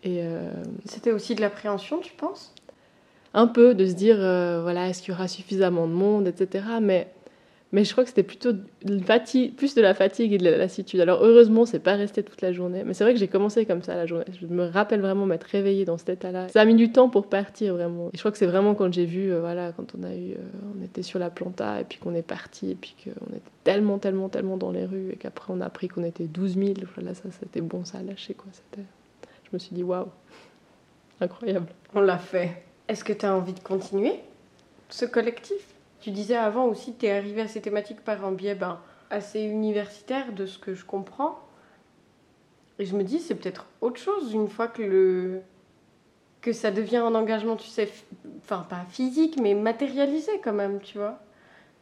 [0.04, 0.52] et euh,
[0.86, 2.54] C'était aussi de l'appréhension, tu penses?
[3.34, 6.66] Un peu, de se dire, euh, voilà, est-ce qu'il y aura suffisamment de monde, etc.
[6.82, 7.08] Mais
[7.72, 11.00] mais je crois que c'était plutôt plus de la fatigue et de la lassitude.
[11.02, 12.84] Alors heureusement, c'est pas resté toute la journée.
[12.84, 14.26] Mais c'est vrai que j'ai commencé comme ça la journée.
[14.42, 16.48] Je me rappelle vraiment m'être réveillée dans cet état-là.
[16.50, 18.08] Ça a mis du temps pour partir vraiment.
[18.08, 20.32] Et je crois que c'est vraiment quand j'ai vu, euh, voilà, quand on a eu,
[20.32, 20.38] euh,
[20.76, 24.00] on était sur la planta et puis qu'on est parti et puis qu'on était tellement,
[24.00, 26.74] tellement, tellement dans les rues et qu'après on a appris qu'on était 12 000.
[27.04, 28.48] Là, ça, c'était bon, ça a lâché quoi.
[28.52, 28.88] C'était,
[29.44, 30.08] je me suis dit waouh,
[31.22, 31.68] incroyable.
[31.94, 32.64] On l'a fait.
[32.90, 34.20] Est-ce que tu as envie de continuer
[34.90, 35.76] ce collectif?
[36.02, 38.80] Tu disais avant aussi, tu es arrivé à ces thématiques par un biais ben,
[39.12, 41.40] assez universitaire de ce que je comprends.
[42.80, 45.42] Et je me dis, c'est peut-être autre chose une fois que, le...
[46.42, 47.92] que ça devient un engagement, tu sais,
[48.40, 51.20] enfin pas physique, mais matérialisé quand même, tu vois.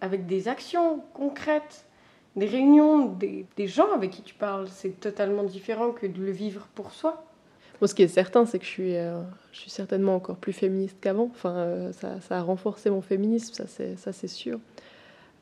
[0.02, 1.86] Avec des actions concrètes,
[2.36, 4.68] des réunions, des, des gens avec qui tu parles.
[4.68, 7.27] C'est totalement différent que de le vivre pour soi
[7.86, 9.22] ce qui est certain, c'est que je suis, euh,
[9.68, 11.30] certainement encore plus féministe qu'avant.
[11.32, 14.60] Enfin, euh, ça, a renforcé mon féminisme, ça c'est, sûr.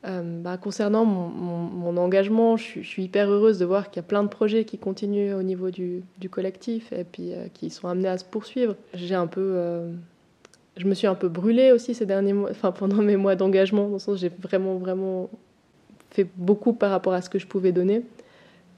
[0.06, 4.22] Euh, bah, concernant mon, engagement, je, suis hyper heureuse de voir qu'il y a plein
[4.22, 8.18] de projets qui continuent au niveau du, du collectif et puis qui sont amenés à
[8.18, 8.76] se poursuivre.
[8.92, 9.88] J'ai un peu,
[10.76, 13.86] je me suis un peu brûlée aussi ces derniers mois, enfin pendant mes mois d'engagement,
[13.86, 15.30] dans le sens j'ai vraiment vraiment
[16.10, 18.02] fait beaucoup par rapport à ce que je pouvais donner.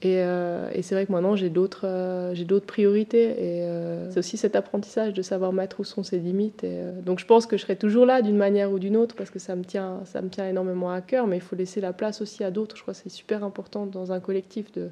[0.05, 3.23] Euh, et, c'est vrai que maintenant, j'ai d'autres, euh, j'ai d'autres priorités.
[3.23, 6.63] Et euh, c'est aussi cet apprentissage de savoir mettre où sont ses limites.
[6.63, 9.29] Et, donc je pense que je serai toujours là d'une manière ou d'une autre parce
[9.29, 11.27] que ça me, tient, ça me tient énormément à cœur.
[11.27, 12.77] Mais il faut laisser la place aussi à d'autres.
[12.77, 14.89] Je crois que c'est super important dans un collectif de,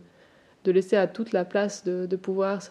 [0.66, 2.62] de laisser à toute la place de, de pouvoir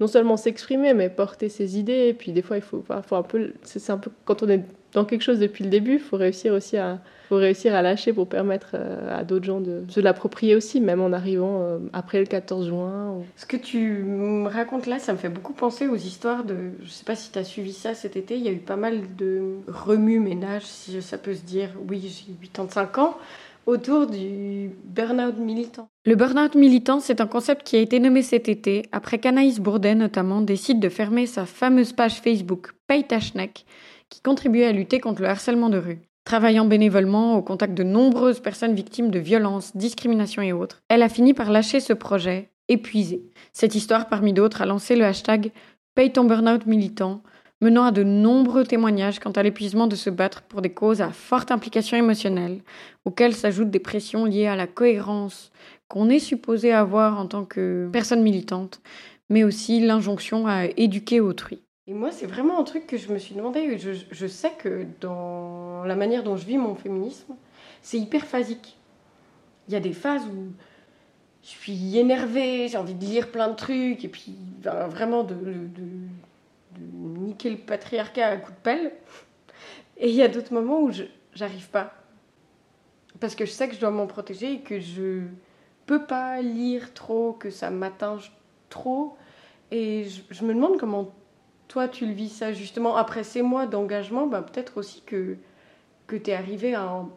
[0.00, 2.08] non seulement s'exprimer, mais porter ses idées.
[2.08, 4.64] Et puis des fois, il faut, faut un peu, c'est un peu quand on est
[4.94, 8.12] dans quelque chose depuis le début, il faut réussir aussi à, faut réussir à lâcher
[8.12, 12.20] pour permettre euh, à d'autres gens de se l'approprier aussi, même en arrivant euh, après
[12.20, 13.16] le 14 juin.
[13.36, 16.56] Ce que tu me racontes là, ça me fait beaucoup penser aux histoires de.
[16.82, 18.76] Je sais pas si tu as suivi ça cet été, il y a eu pas
[18.76, 21.70] mal de remue-ménage, si ça peut se dire.
[21.88, 23.18] Oui, j'ai 85 ans
[23.66, 25.88] autour du burn-out militant.
[26.04, 29.94] Le burn-out militant, c'est un concept qui a été nommé cet été après qu'Anaïs Bourdet
[29.94, 33.04] notamment décide de fermer sa fameuse page Facebook Pay
[34.10, 35.98] qui contribuait à lutter contre le harcèlement de rue.
[36.24, 41.08] Travaillant bénévolement au contact de nombreuses personnes victimes de violences, discriminations et autres, elle a
[41.08, 43.24] fini par lâcher ce projet, épuisée.
[43.52, 45.52] Cette histoire, parmi d'autres, a lancé le hashtag
[45.94, 47.22] Paye ton burn-out militant,
[47.64, 51.12] menant à de nombreux témoignages quant à l'épuisement de se battre pour des causes à
[51.12, 52.60] forte implication émotionnelle,
[53.06, 55.50] auxquelles s'ajoutent des pressions liées à la cohérence
[55.88, 58.82] qu'on est supposé avoir en tant que personne militante,
[59.30, 61.62] mais aussi l'injonction à éduquer autrui.
[61.86, 63.78] Et moi, c'est vraiment un truc que je me suis demandé.
[63.78, 67.34] Je, sais que dans la manière dont je vis mon féminisme,
[67.80, 68.76] c'est hyper phasique.
[69.68, 70.52] Il y a des phases où
[71.42, 75.34] je suis énervée, j'ai envie de lire plein de trucs, et puis ben, vraiment de,
[75.34, 75.86] de,
[76.92, 78.92] niquer le patriarcat à coup de pelle.
[79.96, 80.90] Et il y a d'autres moments où
[81.34, 81.94] j'arrive pas.
[83.20, 85.22] Parce que je sais que je dois m'en protéger et que je
[85.86, 88.18] peux pas lire trop, que ça m'atteint
[88.70, 89.16] trop.
[89.70, 91.12] Et je, je me demande comment
[91.68, 95.36] toi, tu le vis ça justement après ces mois d'engagement, bah, peut-être aussi que,
[96.06, 97.08] que tu es arrivé en,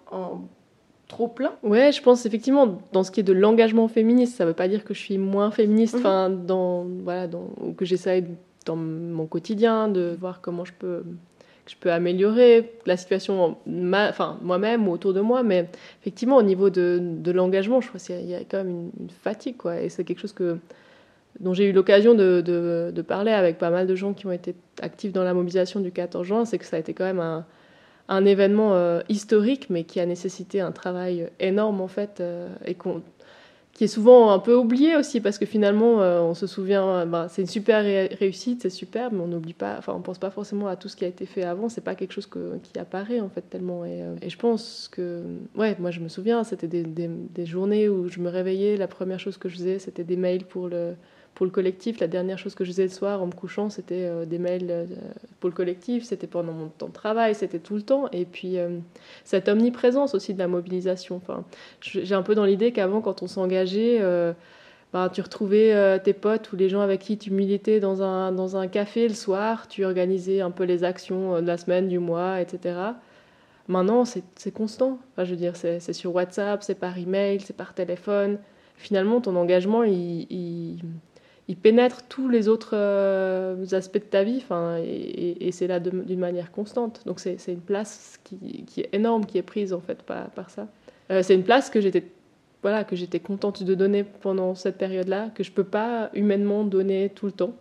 [1.08, 1.54] trop plein.
[1.64, 4.68] Ouais, je pense effectivement, dans ce qui est de l'engagement féministe, ça ne veut pas
[4.68, 6.00] dire que je suis moins féministe, mhm.
[6.00, 8.26] enfin, dans, voilà, dans, que j'essaye
[8.68, 11.04] dans mon quotidien de voir comment je peux
[11.68, 13.58] je peux améliorer la situation
[13.94, 15.68] enfin, moi-même ou autour de moi, mais
[16.02, 19.82] effectivement, au niveau de, l'engagement, je crois qu'il y, a quand même une, fatigue, quoi,
[19.82, 20.58] et c'est quelque chose que
[21.40, 25.12] dont j'ai eu l'occasion de, parler avec pas mal de gens qui ont été actifs
[25.12, 27.44] dans la mobilisation du 14 juin, c'est que ça a été quand même
[28.08, 32.76] un, événement euh, historique, mais qui a nécessité un travail énorme en fait, euh, et
[33.78, 37.28] qui est souvent un peu oublié aussi, parce que finalement, euh, on se souvient, bah,
[37.30, 40.68] c'est une super réussite, c'est super, mais on n'oublie pas, enfin, on pense pas forcément
[40.68, 41.70] à tout ce qui a été fait avant.
[41.70, 43.86] C'est pas quelque chose qui apparaît en fait tellement.
[43.86, 45.22] Et, et, je pense que,
[45.56, 49.20] ouais, moi je me souviens, c'était des, des journées où je me réveillais, la première
[49.20, 50.96] chose que je faisais, c'était des mails pour le
[51.38, 54.06] pour le collectif, la dernière chose que je faisais le soir en me couchant, c'était
[54.06, 54.86] euh, des mails euh,
[55.40, 58.10] pour le collectif, c'était pendant mon temps de travail, c'était tout le temps.
[58.12, 58.80] Et puis euh,
[59.24, 61.18] cette omniprésence aussi de la mobilisation.
[61.18, 61.46] Enfin,
[61.80, 64.02] j'ai un peu dans l'idée qu'avant, quand on s'engageait,
[64.94, 68.58] ben, tu retrouvais tes potes ou les gens avec qui tu militais dans un, dans
[68.58, 72.42] un café le soir, tu organisais un peu les actions de la semaine, du mois,
[72.42, 72.80] etc.
[73.68, 74.98] Maintenant, c'est constant.
[75.20, 78.40] Je veux dire, c'est sur WhatsApp, c'est par email, c'est par téléphone.
[78.76, 80.80] Finalement, ton engagement, il
[81.56, 84.44] pénètre tous les autres euh, aspects de ta vie,
[84.84, 87.02] et, et c'est là d'une manière constante.
[87.06, 90.50] Donc c'est une place qui, qui, est énorme, qui est prise en fait par, par
[90.50, 90.68] ça.
[91.10, 92.04] Euh, c'est une place que j'étais
[92.64, 97.10] voilà, que j'étais contente de donner pendant cette période-là, que je peux pas humainement donner
[97.14, 97.54] tout le temps.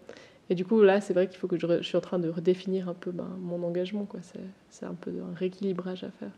[0.49, 2.29] Et du coup, là, c'est vrai qu'il faut que je, je, suis en train de
[2.29, 4.09] redéfinir un peu ben, mon engagement.
[4.71, 6.31] C'est un peu un rééquilibrage à faire.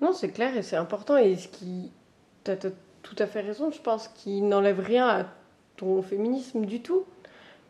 [0.00, 1.16] Non, c'est clair et c'est important.
[1.16, 1.90] Et ce qui.
[2.44, 2.56] Tu as,
[3.02, 5.26] tout à fait raison, je pense, qu'il n'enlève rien à
[5.76, 7.04] ton féminisme du tout,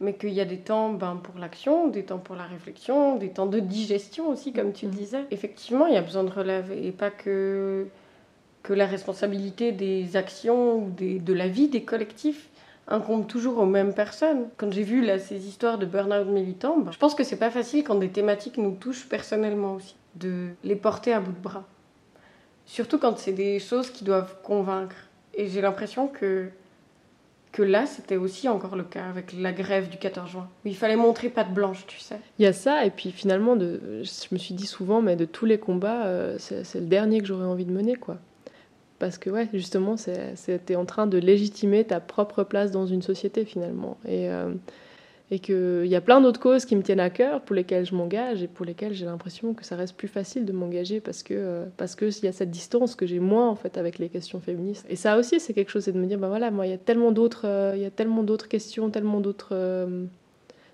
[0.00, 3.30] mais qu'il y a des temps ben, pour l'action, des temps pour la réflexion, des
[3.30, 4.94] temps de digestion aussi, comme tu le mm.
[4.94, 5.24] disais.
[5.30, 7.86] Effectivement, il y a besoin de relève et pas que,
[8.62, 12.48] que la responsabilité des actions ou des, de la vie des collectifs
[12.86, 14.48] incombe toujours aux mêmes personnes.
[14.56, 17.50] Quand j'ai vu là, ces histoires de burn-out militant, ben, je pense que c'est pas
[17.50, 21.64] facile quand des thématiques nous touchent personnellement aussi, de les porter à bout de bras.
[22.66, 24.96] Surtout quand c'est des choses qui doivent convaincre.
[25.34, 26.48] Et j'ai l'impression que
[27.54, 30.48] que là, c'était aussi encore le cas avec la grève du 14 juin.
[30.64, 32.18] Il fallait montrer patte blanche, tu sais.
[32.40, 35.46] Il y a ça, et puis finalement, je me suis dit souvent, mais de tous
[35.46, 38.18] les combats, euh, c'est le dernier que j'aurais envie de mener, quoi.
[38.98, 43.44] Parce que, ouais, justement, c'était en train de légitimer ta propre place dans une société,
[43.44, 43.98] finalement.
[44.04, 44.52] Et, euh,
[45.30, 47.94] et qu'il y a plein d'autres causes qui me tiennent à cœur, pour lesquelles je
[47.94, 51.34] m'engage et pour lesquelles j'ai l'impression que ça reste plus facile de m'engager parce que
[51.34, 54.10] euh, parce que il y a cette distance que j'ai moins en fait avec les
[54.10, 54.87] questions féministes.
[54.90, 56.74] Et ça aussi c'est quelque chose, c'est de me dire bah voilà moi il y
[56.74, 60.04] a tellement d'autres euh, il y a tellement d'autres questions, tellement d'autres euh,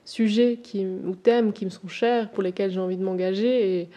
[0.05, 3.89] sujets qui ou thèmes qui me sont chers pour lesquels j'ai envie de m'engager et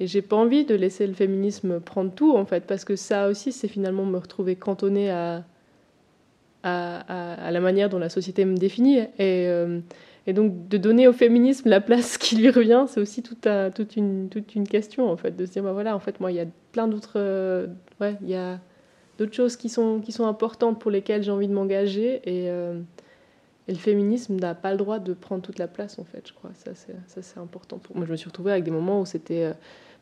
[0.00, 3.28] et j'ai pas envie de laisser le féminisme prendre tout en fait parce que ça
[3.28, 5.44] aussi c'est finalement me retrouver cantonnée à
[6.62, 8.98] à, la manière dont la société me définit.
[8.98, 9.80] Et, euh,
[10.28, 14.28] donc de donner au féminisme la place qui lui revient, c'est aussi toute, toute, une,
[14.28, 16.40] toute une question, en fait, de se dire, bah voilà, en fait, moi, il y
[16.40, 17.14] a plein d'autres...
[17.16, 17.66] Euh,
[18.00, 18.60] ouais, il y a
[19.18, 22.16] d'autres choses qui sont, qui sont importantes pour lesquelles j'ai envie de m'engager.
[22.24, 22.80] Et, euh,
[23.68, 26.32] Et le féminisme n'a pas le droit de prendre toute la place, en fait, je
[26.32, 26.50] crois.
[26.54, 28.06] Ça, c'est important pour moi.
[28.06, 29.52] Je me suis retrouvée avec des moments où c'était.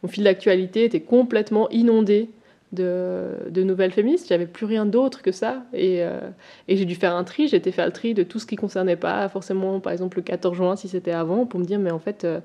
[0.03, 2.31] Mon fil d'actualité était complètement inondé
[2.73, 4.29] de, nouvelles féministes.
[4.29, 5.65] J'avais plus rien d'autre que ça.
[5.73, 6.21] Et, euh,
[6.69, 7.49] et j'ai dû faire un tri.
[7.49, 10.23] J'ai été faire le tri de tout ce qui concernait pas forcément, par exemple, le
[10.23, 12.25] 14 juin, si c'était avant, pour me dire, mais en fait.
[12.25, 12.41] Euh,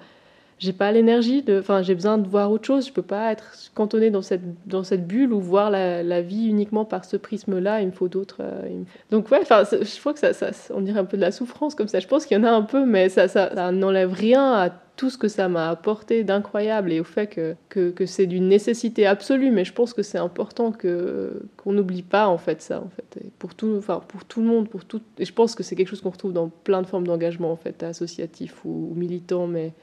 [0.57, 2.87] j'ai pas l'énergie de enfin j'ai besoin de voir autre chose.
[2.87, 6.47] Je peux pas être cantonné dans cette dans cette bulle ou voir la, la vie
[6.47, 10.13] uniquement par ce prisme là il me faut d'autres euh, donc ouais enfin je crois
[10.13, 11.99] que ça, ça, on dirait un peu de la souffrance comme ça.
[11.99, 15.09] Je pense qu'il y en a un peu mais ça ça, n'enlève rien à tout
[15.09, 19.05] ce que ça m'a apporté d'incroyable et au fait que, que, que c'est d'une nécessité
[19.05, 19.51] absolue.
[19.51, 23.21] Mais je pense que c'est important que qu'on n'oublie pas en fait ça en fait.
[23.39, 25.89] Pour tout enfin pour tout le monde pour tout et je pense que c'est quelque
[25.89, 29.73] chose qu'on retrouve dans plein de formes d'engagement en fait associatif ou, ou militant mais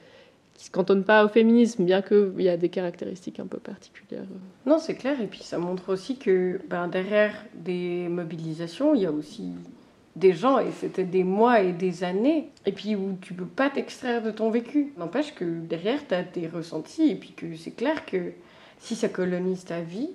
[0.53, 4.25] qui se cantonne pas au féminisme, bien qu'il y a des caractéristiques un peu particulières.
[4.65, 5.19] Non, c'est clair.
[5.21, 9.51] Et puis ça montre aussi que ben, derrière des mobilisations, il y a aussi
[10.15, 13.71] des gens, et c'était des mois et des années, et puis où tu peux pas
[13.71, 14.93] t'extraire de ton vécu.
[14.97, 18.33] N'empêche que derrière, tu as des ressentis, et puis que c'est clair que
[18.77, 20.11] si ça colonise ta vie,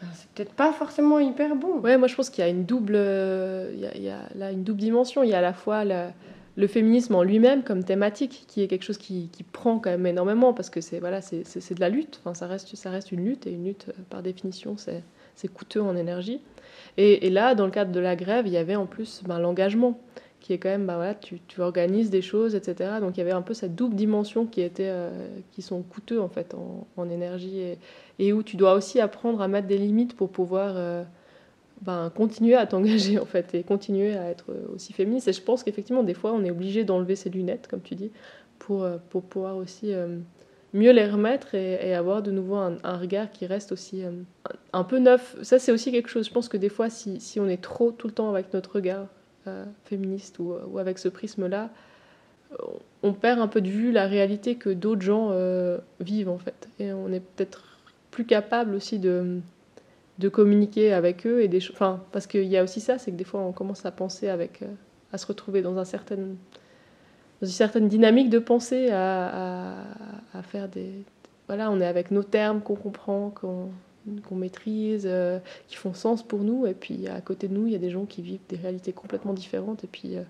[0.00, 1.78] ben, c'est peut-être pas forcément hyper bon.
[1.78, 4.22] Ouais, moi je pense qu'il y a une double, il y a, il y a
[4.34, 5.22] là une double dimension.
[5.22, 6.12] Il y a à la fois la,
[6.56, 10.54] le féminisme en lui-même comme thématique, qui est quelque chose qui, prend quand même énormément,
[10.54, 13.46] parce que c'est voilà, c'est de la lutte, enfin, ça, reste, ça reste une lutte,
[13.46, 16.40] et une lutte, euh, par définition, c'est coûteux en énergie.
[16.96, 20.00] Et, là, dans le cadre de la grève, il y avait en plus ben, l'engagement,
[20.40, 22.94] qui est quand même, ben, voilà, tu, tu, organises des choses, etc.
[23.00, 26.20] Donc il y avait un peu cette double dimension qui, était, euh, qui sont coûteux
[26.20, 26.54] en fait
[26.96, 27.78] en, énergie, et,
[28.18, 30.72] et, où tu dois aussi apprendre à mettre des limites pour pouvoir...
[30.76, 31.04] Euh,
[31.82, 35.28] ben, continuer à t'engager en fait et continuer à être aussi féministe.
[35.28, 38.10] Et je pense qu'effectivement, des fois, on est obligé d'enlever ses lunettes, comme tu dis,
[38.58, 40.18] pour, euh, pour pouvoir aussi euh,
[40.72, 44.10] mieux les remettre et, avoir de nouveau un, regard qui reste aussi euh,
[44.72, 45.36] un, peu neuf.
[45.42, 46.26] Ça, c'est aussi quelque chose.
[46.26, 48.76] Je pense que des fois, si, si, on est trop tout le temps avec notre
[48.76, 49.06] regard
[49.84, 51.70] féministe ou, ou, avec ce prisme-là,
[53.04, 55.30] on perd un peu de vue la réalité que d'autres gens
[56.00, 56.68] vivent en fait.
[56.80, 57.78] Et on est peut-être
[58.10, 59.38] plus capable aussi de
[60.18, 63.16] de communiquer avec eux et des enfin parce qu'il y a aussi ça c'est que
[63.16, 64.66] des fois on commence à penser avec euh,
[65.12, 69.82] à se retrouver dans un certain dans une certaine dynamique de pensée à,
[70.32, 70.90] à, faire des
[71.48, 73.70] voilà on est avec nos termes qu'on comprend qu'on
[74.26, 76.64] qu'on maîtrise euh, qui font sens pour nous.
[76.64, 78.92] Et puis à côté de nous il y a des gens qui vivent des réalités
[78.92, 80.22] complètement différentes et puis euh,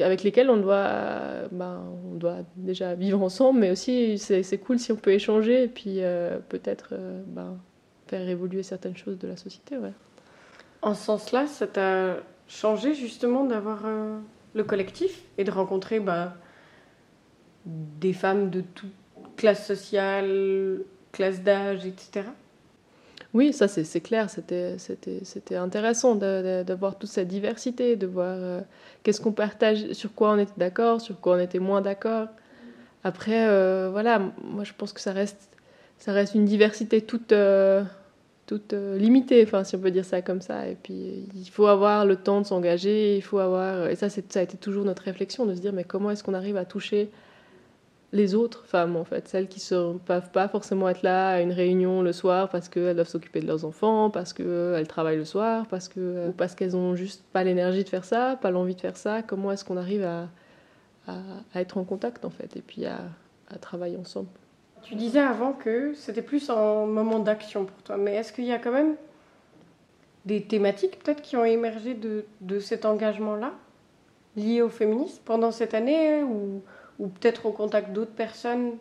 [0.00, 4.92] avec lesquels on doit, ben, on doit déjà vivre ensemble, mais aussi c'est cool si
[4.92, 6.00] on peut échanger et puis
[6.50, 6.92] peut-être
[7.28, 7.56] ben,
[8.06, 9.76] faire évoluer certaines choses de la société.
[9.76, 9.92] Ouais.
[10.82, 12.16] En ce sens-là, ça t'a
[12.48, 14.18] changé justement d'avoir euh,
[14.54, 16.34] le collectif et de rencontrer bah,
[17.64, 18.92] des femmes de toute
[19.36, 20.80] classe sociale,
[21.12, 22.26] classe d'âge, etc.
[23.34, 28.60] Oui, ça c'est clair, c'était intéressant de, de, voir toute cette diversité, de voir euh,
[29.02, 32.28] qu'est-ce qu'on partage, sur quoi on était d'accord, sur quoi on était moins d'accord.
[33.04, 35.50] Après, euh, voilà, moi je pense que ça reste
[35.98, 37.82] ça reste une diversité toute, euh,
[38.46, 40.68] toute euh, limitée, enfin, si on peut dire ça comme ça.
[40.68, 43.88] Et puis, il faut avoir le temps de s'engager, il faut avoir...
[43.88, 46.34] Et ça, ça a été toujours notre réflexion, de se dire, mais comment est-ce qu'on
[46.34, 47.10] arrive à toucher
[48.12, 51.52] les autres femmes, en fait, celles qui ne peuvent pas forcément être là à une
[51.52, 55.66] réunion le soir parce qu'elles doivent s'occuper de leurs enfants, parce qu'elles travaillent le soir,
[55.68, 58.96] parce ou parce qu'elles n'ont juste pas l'énergie de faire ça, pas l'envie de faire
[58.96, 59.22] ça.
[59.22, 60.28] Comment est-ce qu'on arrive à,
[61.08, 63.00] à, être en contact, en fait, et puis à,
[63.48, 64.28] à travailler ensemble?
[64.86, 68.52] Tu disais avant que c'était plus un moment d'action pour toi, mais est-ce qu'il y
[68.52, 68.94] a quand même
[70.26, 73.52] des thématiques peut-être qui ont émergé de, de cet engagement-là,
[74.36, 76.62] lié au féminisme, pendant cette année, ou,
[77.00, 78.74] ou peut-être au contact d'autres personnes?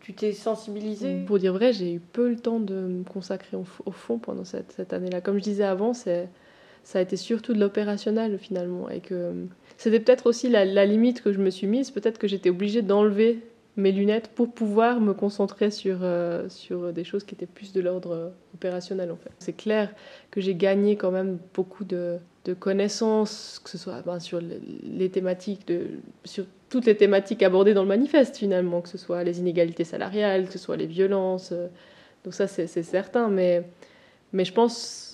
[0.00, 1.22] Tu t'es sensibilisée?
[1.26, 4.72] Pour dire vrai, j'ai eu peu le temps de me consacrer au, fond pendant cette,
[4.72, 5.20] cette année-là.
[5.20, 6.26] Comme je disais avant, ça
[6.94, 8.90] a été surtout de l'opérationnel finalement.
[8.90, 9.46] Et que
[9.78, 11.90] c'était peut-être aussi la, la, limite que je me suis mise.
[11.90, 13.40] Peut-être que j'étais obligée d'enlever
[13.76, 17.80] mes lunettes pour pouvoir me concentrer sur, euh, sur des choses qui étaient plus de
[17.80, 19.32] l'ordre opérationnel en fait.
[19.38, 19.92] C'est clair
[20.30, 25.08] que j'ai gagné quand même beaucoup de, de connaissances, que ce soit ben, sur les,
[25.08, 25.88] thématiques, de,
[26.24, 30.46] sur toutes les thématiques abordées dans le manifeste finalement, que ce soit les inégalités salariales,
[30.46, 31.50] que ce soit les violences.
[31.52, 31.66] Euh,
[32.24, 33.64] donc ça c'est certain, mais,
[34.32, 35.13] mais je pense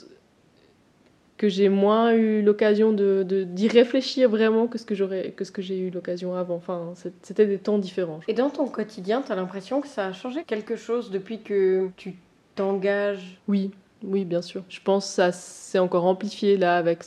[1.40, 5.50] que j'ai moins eu l'occasion de, d'y réfléchir vraiment que ce que, j'aurais, que ce
[5.50, 6.56] que j'ai eu l'occasion avant.
[6.56, 8.20] Enfin, c'était des temps différents.
[8.28, 11.88] Et dans ton quotidien, tu as l'impression que ça a changé quelque chose depuis que
[11.96, 12.16] tu
[12.56, 13.40] t'engages?
[13.48, 13.70] Oui,
[14.04, 14.64] oui, bien sûr.
[14.68, 17.04] Je pense que ça s'est encore amplifié là avec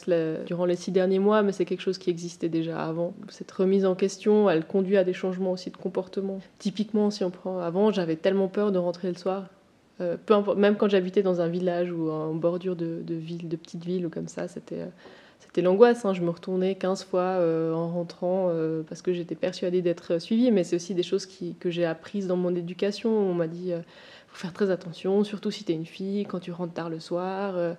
[0.48, 3.14] durant les six derniers mois, mais c'est quelque chose qui existait déjà avant.
[3.30, 6.40] Cette remise en question, elle conduit à des changements aussi de comportement.
[6.58, 9.46] Typiquement, si on prend avant, j'avais tellement peur de rentrer le soir
[10.02, 10.18] euh,
[10.56, 14.10] même quand j'habitais dans un village ou en bordure de, ville, de petite ville ou
[14.10, 14.88] comme ça, c'était, euh,
[15.40, 16.06] c'était l'angoisse.
[16.06, 16.14] Hein.
[16.14, 17.40] Je me retournais 15 fois
[17.74, 18.52] en rentrant
[18.88, 22.38] parce que j'étais persuadée d'être suivie, mais c'est aussi des choses que j'ai apprises dans
[22.38, 23.12] mon éducation.
[23.12, 23.72] On m'a dit
[24.28, 27.00] faut faire très attention, surtout si tu es une fille, quand tu rentres tard le
[27.00, 27.76] soir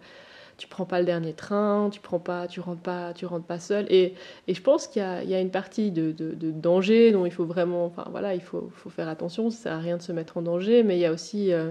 [0.57, 3.59] tu prends pas le dernier train, tu prends pas, tu rentres pas, tu rentres pas
[3.59, 3.87] seul.
[3.88, 4.14] Et,
[4.46, 7.44] et je pense qu'il y, y a, une partie de, de, danger dont il faut
[7.44, 9.50] vraiment, enfin voilà, il faut, faut, faire attention.
[9.50, 11.70] Ça sert à rien de se mettre en danger, mais il y a aussi, euh,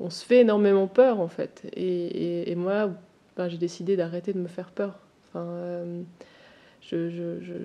[0.00, 1.62] on se fait énormément peur en fait.
[1.74, 2.90] Et, et, moi,
[3.36, 4.98] ben, j'ai décidé d'arrêter de me faire peur.
[5.28, 6.02] Enfin, euh,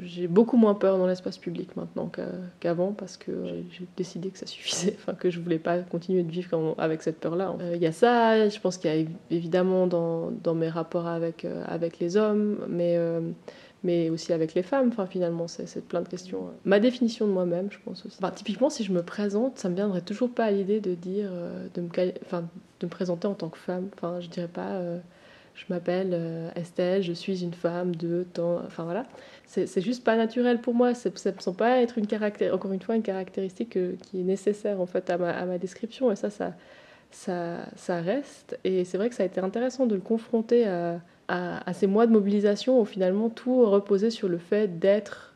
[0.03, 2.11] j'ai beaucoup moins peur dans l'espace public maintenant
[2.59, 3.31] qu'avant parce que
[3.71, 7.19] j'ai décidé que ça suffisait, enfin que je voulais pas continuer de vivre avec cette
[7.19, 7.55] peur-là.
[7.61, 11.07] Euh, il y a ça, je pense qu'il y a évidemment dans, dans mes rapports
[11.07, 13.21] avec, euh, avec les hommes, mais, euh,
[13.83, 16.51] mais aussi avec les femmes, enfin finalement c'est plein de questions.
[16.65, 18.17] Ma définition de moi-même, je pense aussi.
[18.19, 21.29] Enfin, typiquement si je me présente, ça me viendrait toujours pas à l'idée de dire,
[21.73, 21.89] de me,
[22.23, 22.41] enfin,
[22.79, 24.79] de me présenter en tant que femme, enfin je dirais pas
[25.55, 28.61] je m'appelle euh, Estelle, je suis une femme de temps.
[28.65, 29.05] Enfin voilà,
[29.45, 30.93] c'est juste pas naturel pour moi.
[30.93, 32.53] Ça ne semble pas être une caractér...
[32.53, 35.57] encore une fois une caractéristique euh, qui est nécessaire en fait à ma, à ma
[35.57, 36.11] description.
[36.11, 36.53] Et ça, ça,
[37.11, 38.59] ça, ça reste.
[38.63, 40.99] Et c'est vrai que ça a été intéressant de le confronter à,
[41.33, 45.33] à, ces mois de mobilisation où finalement tout reposait sur le fait d'être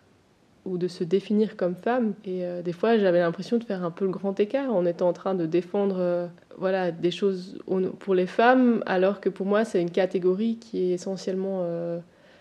[0.65, 2.13] ou de se définir comme femme.
[2.25, 5.07] Et euh, des fois, j'avais l'impression de faire un peu le grand écart en étant
[5.07, 7.57] en train de défendre euh, voilà, des choses
[7.99, 11.99] pour les femmes, alors que pour moi, c'est une catégorie qui est essentiellement euh,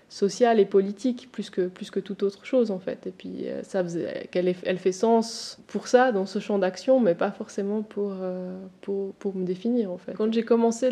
[0.09, 3.07] sociale et politique plus que, plus que toute autre chose en fait.
[3.07, 3.83] Et puis euh, ça
[4.31, 8.57] qu'elle elle fait sens pour ça dans ce champ d'action, mais pas forcément pour, euh,
[8.83, 10.13] pour, pour, me définir en fait.
[10.13, 10.91] Quand j'ai commencé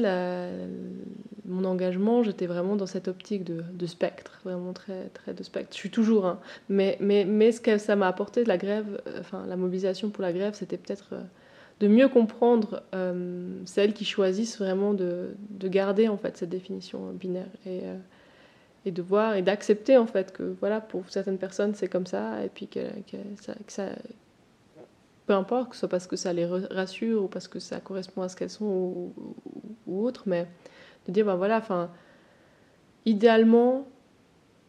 [1.46, 5.70] mon engagement, j'étais vraiment dans cette optique de, spectre, vraiment très, très de spectre.
[5.72, 6.40] Je suis toujours, hein.
[6.68, 10.22] mais, mais, mais ce que ça m'a apporté la grève, euh, enfin la mobilisation pour
[10.22, 11.14] la grève, c'était peut-être
[11.80, 12.82] de mieux comprendre
[13.64, 17.48] celles qui choisissent vraiment de, de, garder en fait cette définition binaire
[18.84, 22.44] et de voir et d'accepter en fait que voilà pour certaines personnes c'est comme ça
[22.44, 22.80] et puis que,
[23.66, 23.88] ça,
[25.26, 28.22] peu importe que ce soit parce que ça les rassure ou parce que ça correspond
[28.22, 29.12] à ce qu'elles sont
[29.86, 30.46] ou, autre mais
[31.06, 31.90] de dire ben voilà enfin
[33.06, 33.86] idéalement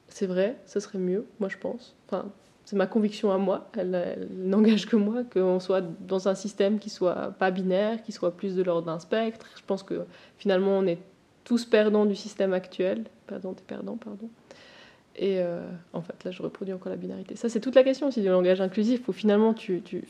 [0.08, 1.95] c'est vrai ce serait mieux moi je pense.
[2.08, 2.32] Enfin
[2.63, 6.89] c'est ma conviction à moi elle, n'engage que moi qu'on soit dans un système qui
[6.89, 9.47] soit pas binaire qui soit plus de l'ordre d'un spectre.
[9.58, 10.06] Je pense que
[10.38, 10.99] finalement on est
[11.45, 13.05] tous perdants du système actuel.
[13.27, 14.29] Perdants et perdants, pardon.
[15.17, 15.62] Et euh,
[15.93, 17.38] en fait, là, je reproduis encore la binarité.
[17.38, 20.03] Ça, c'est toute la question aussi du langage inclusif, où finalement, tu, tu,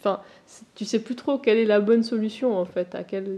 [0.74, 2.96] tu sais plus trop quelle est la bonne solution, en fait.
[2.96, 3.38] À quel,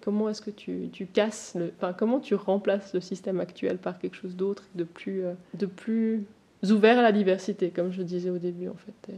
[0.00, 4.16] comment est-ce que tu, tu casses, enfin, comment tu remplaces le système actuel par quelque
[4.16, 6.24] chose d'autre, de plus, euh, de plus
[6.68, 9.12] ouvert à la diversité, comme je disais au début, en fait.
[9.12, 9.16] Euh,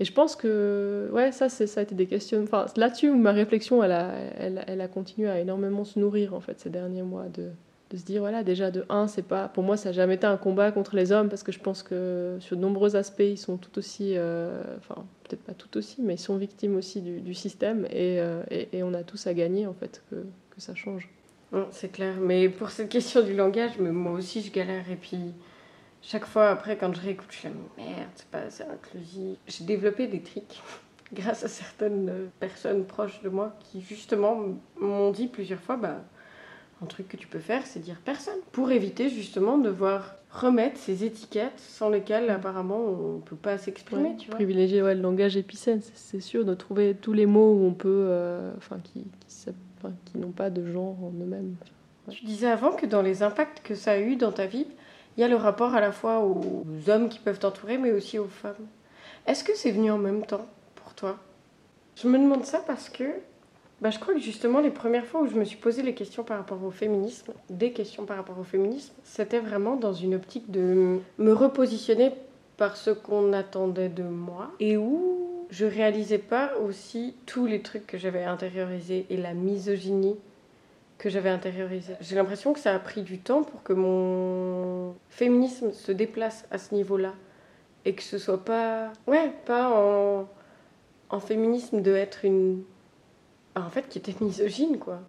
[0.00, 2.42] et je pense que ouais, ça, ça a été des questions.
[2.42, 6.40] Enfin, là-dessus, ma réflexion, elle a, elle, elle, a continué à énormément se nourrir en
[6.40, 7.50] fait ces derniers mois de,
[7.90, 10.26] de se dire voilà, déjà de un, c'est pas pour moi, ça n'a jamais été
[10.26, 13.38] un combat contre les hommes parce que je pense que sur de nombreux aspects, ils
[13.38, 17.20] sont tout aussi, euh, enfin peut-être pas tout aussi, mais ils sont victimes aussi du,
[17.20, 20.74] du système et, euh, et, on a tous à gagner en fait que, que ça
[20.74, 21.08] change.
[21.70, 25.32] C'est clair, mais pour cette question du langage, mais moi aussi je galère et puis
[26.02, 29.36] chaque fois après, quand je réécoute, je suis là, merde, c'est pas assez inclusif.
[29.46, 30.62] J'ai développé des tricks
[31.12, 34.38] grâce à certaines personnes proches de moi qui, justement,
[34.80, 36.02] m'ont dit plusieurs fois, bah,
[36.82, 38.38] un truc que tu peux faire, c'est dire personne.
[38.52, 44.16] Pour éviter, justement, de voir remettre ces étiquettes sans lesquelles, apparemment, on peut pas s'exprimer,
[44.16, 44.36] tu vois.
[44.36, 48.06] Privilégier ouais, le langage épicène, c'est sûr, de trouver tous les mots où on peut,
[48.08, 49.46] euh, enfin, qui, qui,
[50.04, 51.56] qui n'ont pas de genre en eux-mêmes.
[52.10, 54.66] Tu disais avant que dans les impacts que ça a eu dans ta vie,
[55.18, 58.20] il y a le rapport à la fois aux hommes qui peuvent t'entourer, mais aussi
[58.20, 58.68] aux femmes.
[59.26, 61.18] Est-ce que c'est venu en même temps pour toi?
[61.96, 63.02] Je me demande ça parce que
[63.80, 66.22] bah, je crois que justement les premières fois où je me suis posé les questions
[66.22, 70.52] par rapport au féminisme, des questions par rapport au féminisme, c'était vraiment dans une optique
[70.52, 72.12] de me repositionner
[72.56, 77.88] par ce qu'on attendait de moi et où je réalisais pas aussi tous les trucs
[77.88, 80.16] que j'avais intériorisés et la misogynie
[80.98, 81.94] que j'avais intériorisé.
[82.00, 86.58] J'ai l'impression que ça a pris du temps pour que mon féminisme se déplace à
[86.58, 87.14] ce niveau-là
[87.84, 90.28] et que ce soit pas ouais, pas en
[91.10, 92.62] en féminisme de être une
[93.54, 95.00] ah, en fait qui était misogyne quoi.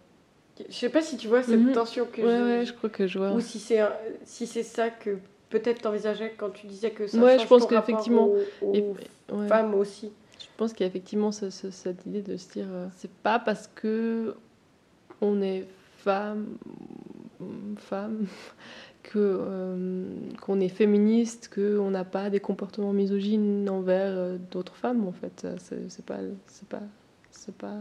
[0.68, 1.72] Je sais pas si tu vois cette mhm.
[1.72, 3.32] tension que ouais, ouais, je crois que je vois.
[3.32, 3.80] Ou si c'est
[4.24, 5.18] si c'est ça que
[5.48, 8.30] peut-être t'envisageais quand tu disais que ça ouais, je pense qu'effectivement
[8.62, 8.96] aux,
[9.32, 10.12] aux femmes aussi.
[10.38, 13.68] Je pense qu'il y a effectivement cette idée de se dire euh, c'est pas parce
[13.74, 14.36] que
[15.20, 15.66] on est
[16.02, 16.56] femme,
[17.76, 18.26] femme
[19.02, 25.06] que euh, qu'on est féministe, qu'on n'a pas des comportements misogynes envers euh, d'autres femmes
[25.06, 25.46] en fait.
[25.58, 26.20] C'est pas
[27.30, 27.78] c'est pas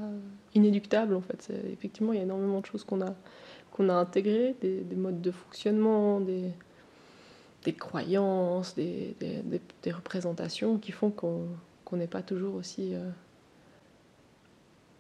[0.56, 1.52] inéluctable en fait.
[1.72, 3.14] Effectivement, il y a énormément de choses qu'on a,
[3.94, 6.54] intégrées, des, modes de fonctionnement, des,
[7.74, 13.10] croyances, des, des, représentations qui font qu'on n'est pas toujours aussi, euh,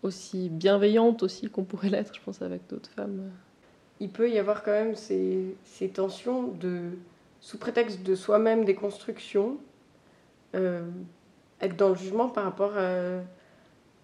[0.03, 3.31] aussi bienveillante aussi qu'on pourrait l'être, je pense, avec d'autres femmes.
[3.99, 6.91] Il peut y avoir quand même ces, ces tensions de,
[7.41, 9.57] sous prétexte de soi-même des constructions,
[10.55, 10.87] euh,
[11.61, 13.19] être dans le jugement par rapport à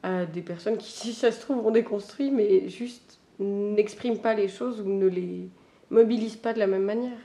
[0.05, 4.47] à des personnes qui, si ça se trouve, ont déconstruit, mais juste n'expriment pas les
[4.47, 5.49] choses ou ne les
[5.89, 7.17] mobilisent pas de la même manière.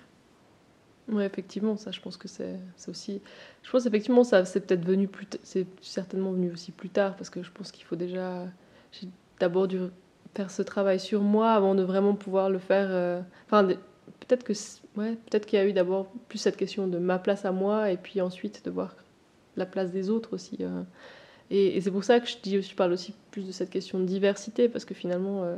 [1.12, 2.56] Oui, effectivement, ça, je pense que c'est
[2.88, 3.20] aussi.
[3.62, 5.26] Je pense effectivement, ça, c'est peut-être venu plus.
[5.42, 8.44] C'est certainement venu aussi plus tard, parce que je pense qu'il faut déjà.
[8.92, 9.08] J'ai
[9.40, 9.78] d'abord dû
[10.34, 12.88] faire ce travail sur moi avant de vraiment pouvoir le faire.
[12.90, 14.52] Euh, enfin, peut-être que.
[14.96, 17.90] Ouais, peut-être qu'il y a eu d'abord plus cette question de ma place à moi,
[17.90, 18.94] et puis ensuite de voir
[19.56, 20.58] la place des autres aussi.
[20.61, 20.82] Euh,
[21.50, 24.04] et, c'est pour ça que je, dis, je parle aussi plus de cette question de
[24.04, 25.56] diversité, parce que finalement, euh,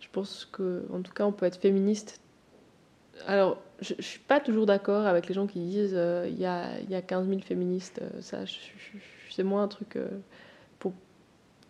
[0.00, 2.20] je pense qu'en tout cas, on peut être féministe.
[3.26, 6.46] Alors, je ne suis pas toujours d'accord avec les gens qui disent euh, il y,
[6.46, 8.00] a, y, a, 15 000 féministes.
[8.02, 8.38] Euh, ça,
[9.30, 9.98] c'est moins un truc.
[10.78, 10.92] pour...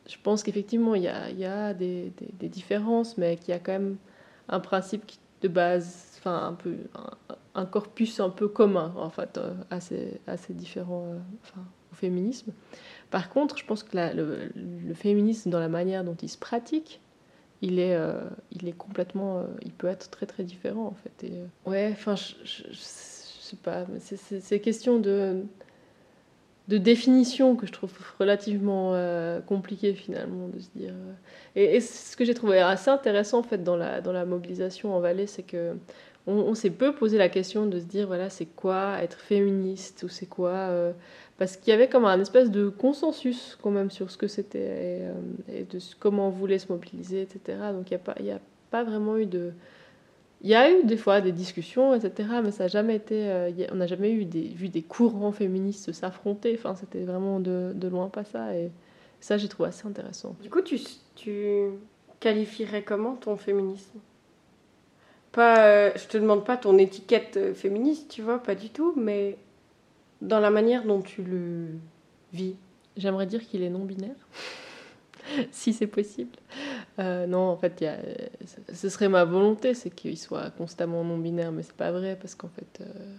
[0.07, 3.59] Je pense qu'effectivement, il y a, y a des, des, différences, mais qu'il y a
[3.59, 3.97] quand même
[4.49, 5.05] un principe
[5.43, 6.77] de base, enfin, un, peu,
[7.55, 9.41] un, corpus un peu commun, en fait,
[9.71, 11.15] assez, assez différent
[11.93, 12.53] au féminisme.
[13.11, 17.01] Par contre, je pense que le, féminisme, dans la manière dont il se pratique,
[17.63, 18.21] il est, euh,
[18.53, 21.29] il est complètement, euh, il peut être très très différent en fait.
[21.29, 25.43] Euh, ouais, enfin, je, je, sais pas, c'est question de
[26.69, 28.93] de définition que je trouve relativement
[29.47, 30.95] compliqué finalement de se dire.
[31.55, 34.99] Et, ce que j'ai trouvé assez intéressant en fait dans la dans la mobilisation en
[34.99, 35.77] Valais, c'est que
[36.27, 40.09] on, s'est peu posé la question de se dire voilà c'est quoi être féministe ou
[40.09, 40.93] c'est quoi
[41.39, 44.59] parce qu'il y avait comme un espèce de consensus quand même sur ce que c'était
[44.59, 47.59] et, euh, de comment on voulait se mobiliser, etc.
[47.73, 49.53] Donc il n'y a, pas, vraiment eu de...
[50.43, 53.29] Il y a eu des fois des discussions, etc., mais ça n'a jamais été...
[53.29, 54.25] Euh, on n'a jamais vu
[54.69, 58.71] des courants féministes s'affronter, enfin c'était vraiment de, loin pas ça, et
[59.21, 60.37] ça j'ai trouvé assez intéressant.
[60.43, 60.79] Du coup, tu,
[62.21, 63.99] qualifierais comment ton féminisme?
[65.33, 69.37] Pas, euh, Je te demande pas ton étiquette féministe, tu vois, pas du tout, mais
[70.21, 71.69] dans la manière dont tu le
[72.33, 72.57] vis
[72.97, 74.17] J'aimerais dire qu'il est non-binaire,
[75.51, 76.35] si c'est possible.
[76.99, 77.85] Euh, non, en fait,
[78.73, 82.49] ce serait ma volonté, c'est qu'il soit constamment non-binaire, mais c'est pas vrai parce qu'en
[82.49, 83.17] fait, euh,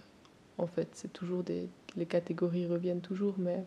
[0.57, 3.63] en fait, c'est toujours des, les catégories reviennent toujours, mais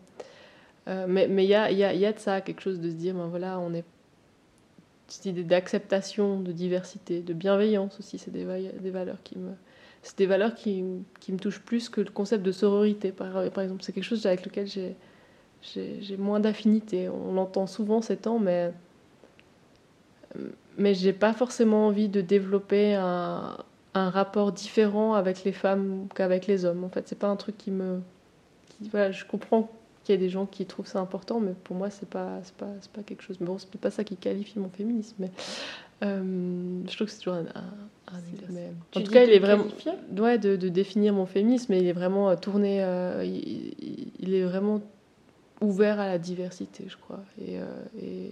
[0.89, 1.05] euh,
[1.39, 3.27] il y a, y, a, y a de ça quelque chose de se dire, ben
[3.27, 3.85] voilà, on est
[5.07, 9.51] cette idée d'acceptation, de diversité, de bienveillance aussi, c'est des valeurs qui me
[10.03, 10.83] c'est des valeurs qui,
[11.19, 13.83] qui, me touchent plus que le concept de sororité, par, exemple.
[13.83, 14.95] C'est quelque chose avec lequel j'ai,
[15.61, 17.07] j'ai, moins d'affinité.
[17.09, 18.73] On l'entend souvent ces temps, mais,
[20.77, 23.57] mais j'ai pas forcément envie de développer un,
[23.93, 26.83] un, rapport différent avec les femmes qu'avec les hommes.
[26.83, 28.01] En fait, c'est pas un truc qui me.
[28.89, 29.69] Voilà, je comprends
[30.03, 32.55] qu'il y a des gens qui trouvent ça important, mais pour moi, c'est pas, c'est
[32.55, 33.37] pas, pas quelque chose.
[33.39, 35.15] Mais bon, c'est pas ça qui qualifie mon féminisme.
[35.19, 35.31] Mais
[36.03, 37.45] euh, je trouve que c'est toujours un,
[38.93, 39.65] en tout cas, il est vraiment
[40.17, 44.43] ouais, de, de, définir mon féminisme, mais il est vraiment euh, tourné, euh, il, est
[44.43, 44.81] vraiment
[45.61, 47.21] ouvert à la diversité, je crois.
[47.39, 47.55] Et,
[48.03, 48.31] et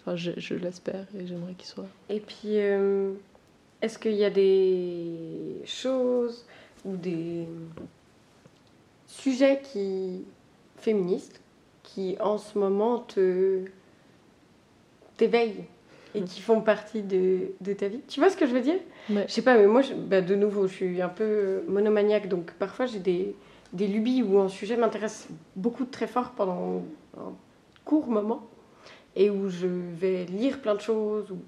[0.00, 1.86] enfin, je, je l'espère et j'aimerais qu'il soit.
[2.08, 2.56] Et puis,
[3.80, 6.44] est-ce qu'il y a des choses
[6.84, 7.46] ou des
[9.06, 10.24] sujets qui
[10.78, 11.40] féministes
[11.82, 13.64] qui en ce moment te
[15.16, 15.64] t'éveillent?
[16.14, 18.00] Et qui font partie de, de, ta vie.
[18.08, 18.78] Tu vois ce que je veux dire?
[19.08, 22.86] Je sais pas, mais moi, bah, de nouveau, je suis un peu monomaniaque, donc parfois
[22.86, 23.34] j'ai des,
[23.72, 26.82] des lubies où un sujet m'intéresse beaucoup très fort pendant
[27.16, 27.32] un
[27.84, 28.46] court moment
[29.16, 31.38] et où je vais lire plein de choses ou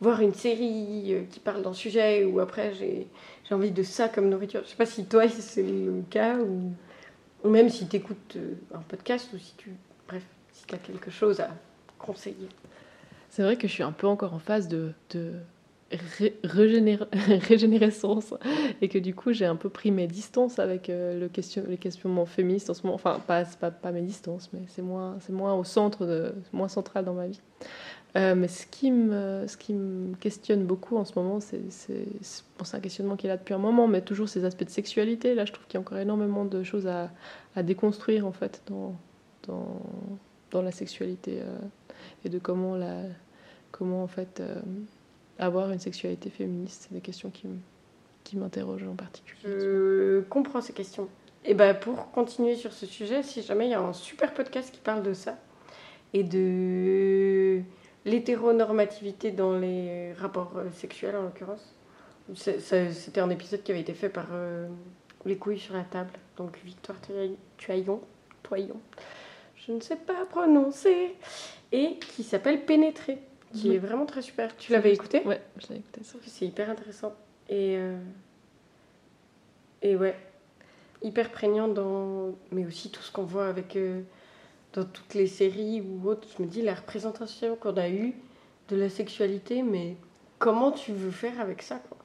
[0.00, 3.06] voir une série euh, qui parle d'un sujet ou après j'ai
[3.50, 4.62] envie de ça comme nourriture.
[4.64, 6.72] Je sais pas si toi c'est le cas ou,
[7.44, 9.70] ou même si tu écoutes euh, un podcast ou si tu
[10.08, 11.50] bref, si tu as quelque chose à
[11.98, 12.48] conseiller.
[13.32, 14.92] C'est vrai que je suis un peu encore en phase de,
[16.44, 18.34] régénérescence
[18.82, 21.28] et que du coup j'ai un peu pris mes distances avec euh,
[21.66, 22.96] les questionnements féministes en ce moment.
[22.96, 23.46] Enfin, pas,
[23.90, 25.16] mes distances, mais c'est moins,
[25.54, 27.40] au centre, de, moins central dans ma vie.
[28.18, 29.46] Euh, mais ce qui, me,
[30.20, 31.62] questionne beaucoup en ce moment, c'est,
[32.58, 35.34] bon, un questionnement qui est là depuis un moment, mais toujours ces aspects de sexualité.
[35.34, 37.08] Là, je trouve qu'il y a encore énormément de choses à,
[37.62, 38.94] déconstruire en fait dans
[40.60, 41.38] la sexualité.
[41.40, 41.56] Euh,
[42.24, 43.02] et de comment, la,
[43.70, 44.60] comment en fait euh,
[45.38, 46.86] avoir une sexualité féministe.
[46.88, 47.48] C'est des questions qui,
[48.34, 49.40] m'interrogent en particulier.
[49.44, 51.08] Je comprends ces questions.
[51.44, 54.72] Et ben pour continuer sur ce sujet, si jamais il y a un super podcast
[54.72, 55.36] qui parle de ça,
[56.14, 57.60] et de
[58.04, 61.74] l'hétéronormativité dans les rapports euh, sexuels en l'occurrence.
[62.34, 64.68] C'était un épisode qui avait été fait par euh,
[65.26, 66.98] Les couilles sur la table, donc Victoire
[67.58, 68.00] Tuaillon,
[68.42, 68.80] Toyon,
[69.66, 71.14] je ne sais pas prononcer,
[71.72, 73.18] et qui s'appelle Pénétrer,
[73.52, 74.56] qui est vraiment très super.
[74.56, 76.00] Tu l'avais écouté Ouais, je l'ai écouté.
[76.26, 77.14] C'est hyper intéressant.
[77.48, 77.98] Et, euh,
[79.82, 80.16] et ouais,
[81.02, 82.34] hyper prégnant dans.
[82.50, 83.76] Mais aussi tout ce qu'on voit avec.
[84.72, 86.28] dans toutes les séries ou autres.
[86.36, 88.14] Je me dis, la représentation qu'on a eue
[88.68, 89.96] de la sexualité, mais
[90.38, 91.98] comment tu veux faire avec ça quoi?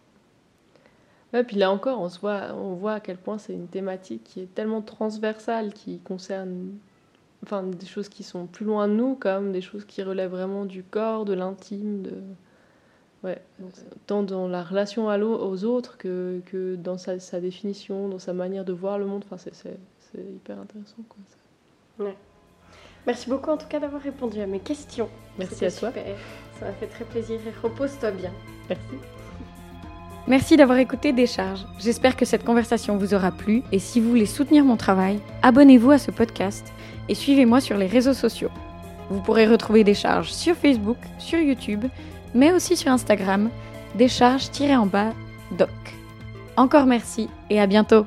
[1.34, 4.24] Ouais, puis là encore, on, se voit, on voit à quel point c'est une thématique
[4.24, 6.78] qui est tellement transversale, qui concerne
[7.44, 10.66] enfin, des choses qui sont plus loin de nous, comme des choses qui relèvent vraiment
[10.66, 12.14] du corps, de l'intime, de...
[13.24, 13.42] Ouais,
[14.06, 18.32] tant dans la relation à aux autres que, que dans sa, sa, définition, dans sa
[18.32, 19.24] manière de voir le monde.
[19.26, 19.78] Enfin, c'est
[20.16, 21.04] hyper intéressant.
[21.10, 22.04] Quoi, ça.
[22.04, 22.16] Ouais.
[23.08, 25.10] Merci beaucoup en tout cas d'avoir répondu à mes questions.
[25.40, 25.92] Merci à toi.
[26.60, 28.34] Ça m'a fait très plaisir et repose-toi bien.
[28.70, 29.17] Merci.
[30.28, 31.66] Merci d'avoir écouté Décharge.
[31.80, 35.92] J'espère que cette conversation vous aura plu et si vous voulez soutenir mon travail, abonnez-vous
[35.92, 36.74] à ce podcast
[37.08, 38.52] et suivez-moi sur les réseaux sociaux.
[39.10, 41.86] Vous pourrez retrouver Décharge sur Facebook, sur YouTube,
[42.36, 43.50] mais aussi sur Instagram,
[43.96, 45.14] décharge-en-bas
[45.58, 45.70] doc.
[46.58, 48.06] Encore merci et à bientôt